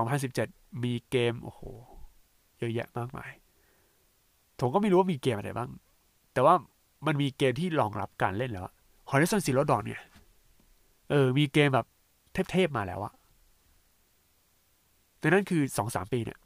[0.05, 1.61] 2017 มีเกม โอ้โห
[2.59, 3.31] เยอะแยะมากมาย
[4.61, 5.71] ผมก็ไม่รู้ว่ามีเกมอะไรบ้าง
[6.33, 6.55] แต่ว่า
[7.07, 8.67] มันมีเกมที่รองรับการเล่นแล้ว
[9.11, 10.03] Horizon Zero Dawn เนี่ย
[11.11, 11.87] เออ มีเกมแบบ
[12.33, 13.15] เทพๆมาแล้วอะ
[15.21, 16.39] ดังนั้นคือสองสามปีเนี่ย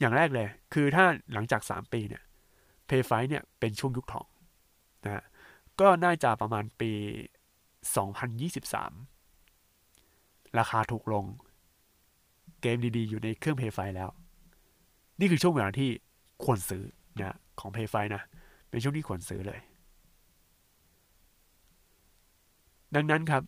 [0.00, 2.22] อย่างแรกเลย คือถ้าหลังจากสามปีเนี่ย
[2.86, 4.26] เพย์ไฟเนี่ยเป็นช่วงยุคทอง
[5.04, 5.24] นะฮะ
[5.80, 6.92] ก็น่าจะประมาณปี
[8.54, 11.24] 2023 ราคาถูกลง
[12.60, 14.08] เกมดีๆ อยู่ในเครื่องเพย์ไฟแล้ว
[15.20, 15.90] นี่คือช่วงเวลาที่
[16.44, 16.84] ควรซื้อ
[17.20, 18.22] นะของเพย์ไฟนะ
[18.68, 19.60] เป็นช่วงที่ควรซื้อเลย
[22.94, 23.42] ดังนั้นครับ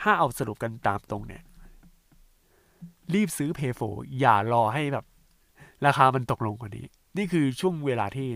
[0.00, 1.42] ถ้าเอาสรุปกันตามตรงเนี่ย
[3.14, 3.80] รีบซื้อเพย์โฟ
[4.20, 5.04] อย่ารอให้แบบ
[5.86, 8.28] ราคามันตกลงกว่านี้ นี่คือช่วงเวลาที่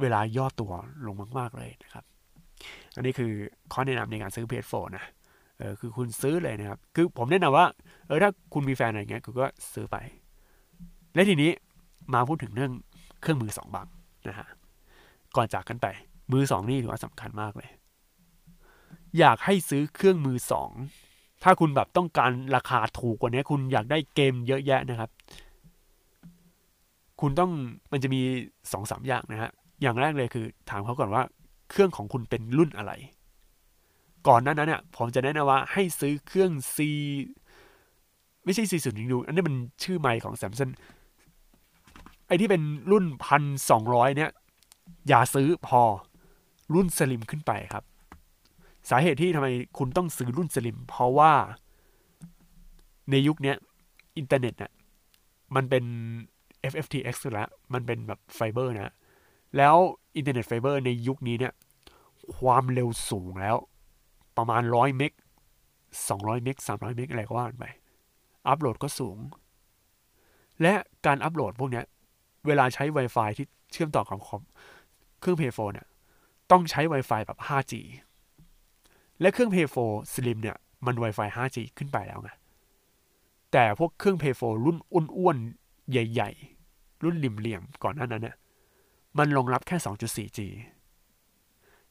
[0.00, 0.72] เวลาย่อตัว
[1.06, 2.04] ลงมากๆเลยนะครับ
[2.96, 3.30] อันนี้คือ
[3.72, 5.04] ข้อแนะนำในการซื้อเพย์โฟนะ
[5.58, 7.66] เออคือคุณซื้อเลยนะครับ คือผมแนะนำว่า
[8.06, 9.96] เออถ้าคุณมีแฟนอะไรเงี้ยคุณก็ซื้อไป
[11.14, 11.50] และทีนี้
[12.14, 12.72] มาพูดถึงเรื่อง
[13.20, 13.86] เครื่องมือสองบาง
[14.28, 14.48] นะฮะ
[15.36, 15.86] ก่อนจากกันไป
[16.32, 17.70] มือสองนี่ถือว่าสำคัญมากเลย
[19.18, 20.70] อยากให้ซื้อเครื่องมือสอง
[21.42, 25.10] ถ้าคุณแบบต้องการราคาถูกกว่านี้คุณอยากได้เกมเยอะแยะนะครับ
[27.20, 27.50] คุณต้อง
[27.92, 28.20] มันจะมี
[28.72, 29.50] สองสามอย่างนะฮะ
[29.82, 31.22] อย่างแรกเลยคือ ถามเขาก่อนว่า
[31.70, 32.92] เครื่องของคุณเป็นรุ่นอะไร
[34.28, 36.76] ก่อนหน้านั้นเนี่ยผมจะแนะนำว่าให้ซื้อเครื่อง C
[38.44, 40.72] ไม่ใช่ C ศูนย์ดูอันนี้มันชื่อใหม่ของ Samsung
[42.26, 44.30] ไอที่เป็นรุ่นพันสองร้อยเนี่ย
[45.08, 45.80] อย่าซื้อพอ
[46.74, 47.84] รุ่น Slim ขึ้นไปครับ
[48.88, 51.32] สาเหตุที่ทำไมคุณต้องซื้อรุ่น Slim เพราะว่า
[53.10, 53.54] ในยุคนี้
[54.16, 54.72] อินเทอร์เน็ตเนี่ย
[55.54, 55.84] มันเป็น
[56.72, 58.94] FTTX แล้วมันเป็นแบบไฟเบอร์นะ
[59.56, 59.76] แล้ว
[60.16, 61.52] อินเทอร์เน็ตไฟเบอร์ในยุคนี้เนี่ย
[62.38, 63.56] ความเร็วสูงแล้ว
[64.36, 65.12] ประมาณร้อยเมก
[66.08, 67.66] สองร้อยเมกสามร้อยเมกอะไรก็ว่าไป
[68.48, 69.18] อัปโหลดก็สูง
[70.62, 70.74] และ
[71.06, 71.84] การอัปโหลดพวกเนี้ย
[72.46, 74.42] เวลาใช้ Wi-Fi ที่เชื่อมต่อกับคอม
[75.20, 75.86] เครื่อง Play 4เนี่ย
[76.50, 77.74] ต้องใช้ Wi-Fi แบบ 5G
[79.20, 80.56] และเครื่อง Play 4 Slim เนี่ย
[80.86, 82.30] มัน Wi-Fi 5G ขึ้นไปแล้วไง
[83.52, 86.30] แต่พวกเครื่อง Play 4รุ่นอ้วนๆ ใหญ่
[86.66, 88.36] ๆ รุ่นเหลี่ยมๆ ก่อนหน้านั้นเนี่ย
[89.18, 90.40] มันรองรับแค่ 2.4G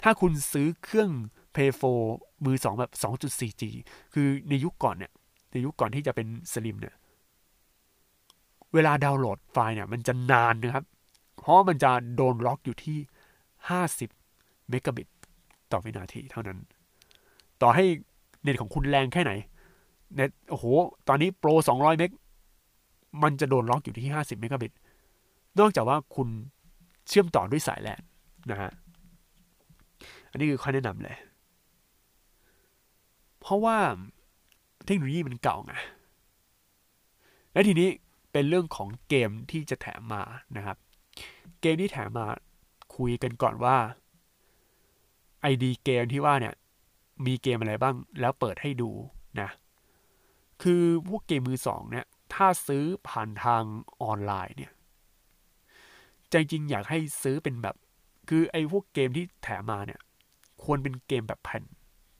[0.01, 1.09] ถ้าคุณซื้อเครื่อง
[1.55, 1.71] Play
[2.07, 3.63] 4มือ 2 แบบ 2.4G
[4.13, 5.11] คือในยุคก่อนเนี่ย
[5.51, 6.95] ในยุคก่อนที่จะเป็น Slim เนี่ย
[8.73, 10.85] เวลาดาวน์โหลดไฟล์เนี่ย มันจะนานนะครับ
[11.37, 12.97] เพราะมันจะโดนล็อกอยู่ที่
[13.79, 15.07] 50 เมกะบิต
[15.71, 16.59] ต่อวินาทีเท่านั้น
[17.61, 17.85] ต่อให้
[18.41, 19.31] เน็ตของคุณแรงแค่ไหน
[20.15, 20.65] เน็ตโอ้โห
[21.07, 22.11] ตอนนี้โปร200เมก
[23.23, 24.71] มันจะโดนล็อกอยู่ที่50เมกะบิต
[25.59, 26.27] นอกจากว่าคุณ
[27.07, 28.01] เชื่อมต่อด้วยสายแลน
[28.51, 28.71] นะฮะ
[30.29, 31.17] อันนี้คือข้อแนะนำเลย
[33.39, 33.77] เพราะว่า
[34.85, 35.73] เทคโนโลยีมันเก่าไง
[37.53, 37.89] และทีนี้
[38.31, 40.23] เป็นเรื่องของเกมที่จะแถมมา
[40.57, 40.77] นะครับ
[41.61, 42.27] เกมที่แถมมา
[42.95, 43.77] คุยกันก่อนว่า
[45.51, 46.53] ID เกมที่ว่าเนี่ย
[47.25, 48.91] มีเกมอะไรบ้างแล้วเปิดให้ดู
[49.41, 49.49] นะ
[50.63, 53.63] คือพวกเกมมือสองเนี่ย ถ้าซื้อผ่านทาง
[54.01, 54.71] ออนไลน์เนี่ย
[56.31, 57.75] ใจจริงอยากให้ซื้อเป็นแบบ
[58.29, 59.99] คือไอ้พวกเกมที่แถมมาเนี่ย
[60.63, 61.63] ควรเป็นเกมแบบแผ่น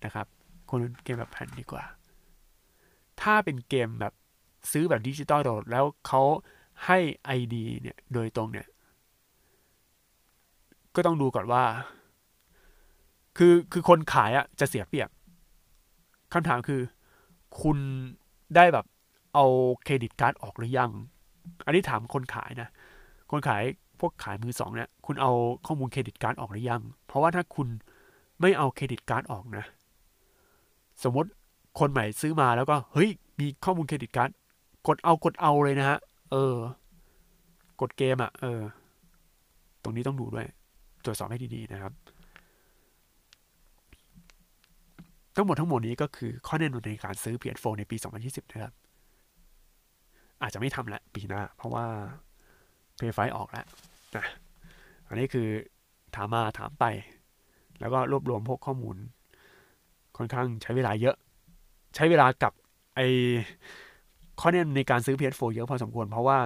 [0.05, 0.27] นะครับ
[0.69, 1.83] ควรเป็นเกมแบบแผ่นดีกว่า
[3.21, 4.13] ถ้าเป็นเกมแบบ
[4.71, 6.21] ซื้อแบบดิจิตอลโดดแล้วเขา
[6.85, 6.99] ให้
[7.37, 8.67] ID เนี่ยโดยตรงเนี่ย
[10.95, 11.63] ก็ต้องดูก่อนว่า
[13.37, 15.09] คือคือคนขายอะจะเสียเปรียบ
[16.33, 16.81] คำถามคือ
[17.61, 17.77] คุณ
[18.55, 18.85] ได้แบบ
[19.35, 19.45] เอา
[19.83, 20.91] credit card ออกหรือยัง
[21.65, 22.69] อันนี้ถามคนขายนะ
[23.31, 23.63] คนขาย
[23.99, 25.31] พวกขายมือสองเนี่ยคุณเอา
[25.65, 27.67] ข้อมูล credit card ออกหรือยัง เพราะว่าถ้าคุณ
[28.41, 29.65] ไม่เอา credit card ออกนะ
[31.03, 31.29] สมมติ
[31.79, 33.09] คนใหม่ซื้อมาแล้วก็ เฮ้ย
[33.39, 34.29] มีข้อมูล credit card
[34.87, 35.99] กดเอากดเอาเลยนะฮะ
[36.31, 36.55] เออ
[37.81, 38.61] กดเกมอะ่ะ เออ
[39.83, 40.47] ตรงนี้ต้องดูด้วย
[41.03, 41.93] ตรวจสอบให้ดีๆนะครับ
[45.37, 48.73] ทั้งหมดทั้งหมดนี้ก็คือข้อแนะนำในการซื้อ PS4 ในปี 2020 นะครับ
[50.41, 51.85] อาจจะไม่ทำละปีหน้า เพราะว่า
[52.99, 53.65] PS5 ออกแล้ว
[54.15, 54.25] นะ
[55.07, 55.47] อันนี้คือ
[56.15, 56.85] ถามมาถามไป
[57.79, 58.97] แล้วก็รวบรวมพวกข้อมูล
[60.17, 61.15] ค่อนข้างใช้เวลาเยอะ
[61.95, 62.53] ใช้เวลากับ
[62.95, 62.99] ไอ
[64.39, 66.37] ข้อแนะนำในการซื้อ PS4 เยอะพอสมควร เพราะว่า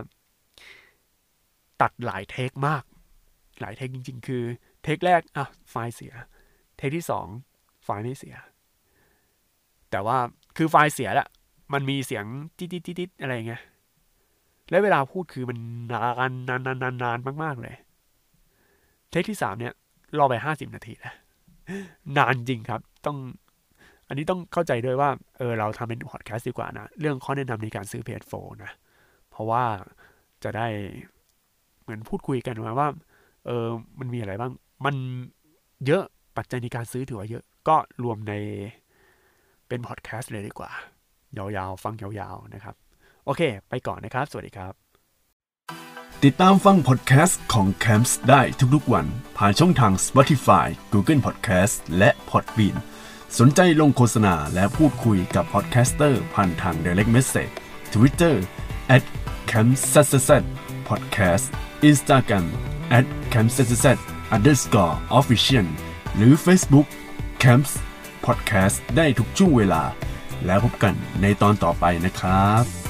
[1.82, 2.84] ตัดหลายเทคมาก
[3.62, 4.44] หลายเทคจริง ๆ คือ
[4.84, 6.14] เทคแรกอะไฟล์เสีย
[6.78, 7.28] เทคที่สอง
[7.84, 8.36] ไฟล์ไม่เสีย
[9.92, 10.18] แต่ว่า
[10.58, 11.28] คือไฟล์เสียแหละ
[11.74, 12.26] มันมีเสียง
[12.58, 13.62] ติดติดติ๊ดอะไรเงี้ย
[14.70, 15.58] และเวลาพูดคือมัน
[15.92, 17.76] นานนานนานนานนานมาก ๆ เลย
[19.10, 19.74] เทคที่สามเนี่ย
[20.18, 21.16] รอไปห้าสิบนาทีแล้ว
[22.18, 23.18] นานจริงครับ ต้อง
[24.08, 28.72] อันนี้ต้องเข้าใจด้วยว่า เออ เราทำเป็นพอดแคสต์ดีกว่านะ เรื่องข้อแนะนำในการซื้อ PS4 นะ
[29.30, 29.64] เพราะว่า
[30.44, 30.68] จะได้
[31.82, 32.88] เหมือนพูดคุยกันมาว่า
[33.46, 33.68] เออ
[34.00, 34.52] มันมีอะไรบ้าง
[34.86, 34.96] มัน
[35.86, 36.04] เยอะ
[36.38, 38.34] ปัจจัยในการซื้อถือว่าเยอะ ก็รวมใน
[39.72, 40.72] เป็นพอดแคสต์เลยดีกว่า
[41.38, 42.76] ยาวๆ ฟังยาวๆนะครับ
[43.26, 44.74] โอเค ไปก่อนนะครับ สวัสดีครับ
[46.24, 48.42] ติดตามฟังพอดแคสต์ของ Camps ได้
[48.76, 49.06] ทุกๆวัน
[49.38, 52.76] ผ่านช่องทาง Spotify, Google Podcast และ Podbean
[53.40, 57.54] สนใจลงโฆษณาและพูดคุยกับ podcaster ผ่านทาง Direct Message
[57.94, 58.36] Twitter
[58.96, 59.04] at
[59.52, 59.72] c a m p
[60.28, 60.30] s
[60.90, 61.46] podcast
[61.90, 62.46] Instagram
[62.98, 63.86] at c a m p s
[64.36, 65.68] underscore official
[66.16, 66.88] หรือ Facebook
[67.44, 67.74] Camps
[68.26, 69.84] Podcast ได้ทุกช่วงเวลา
[70.46, 72.81] แล้วพบกันในตอนต่อไปนะครับ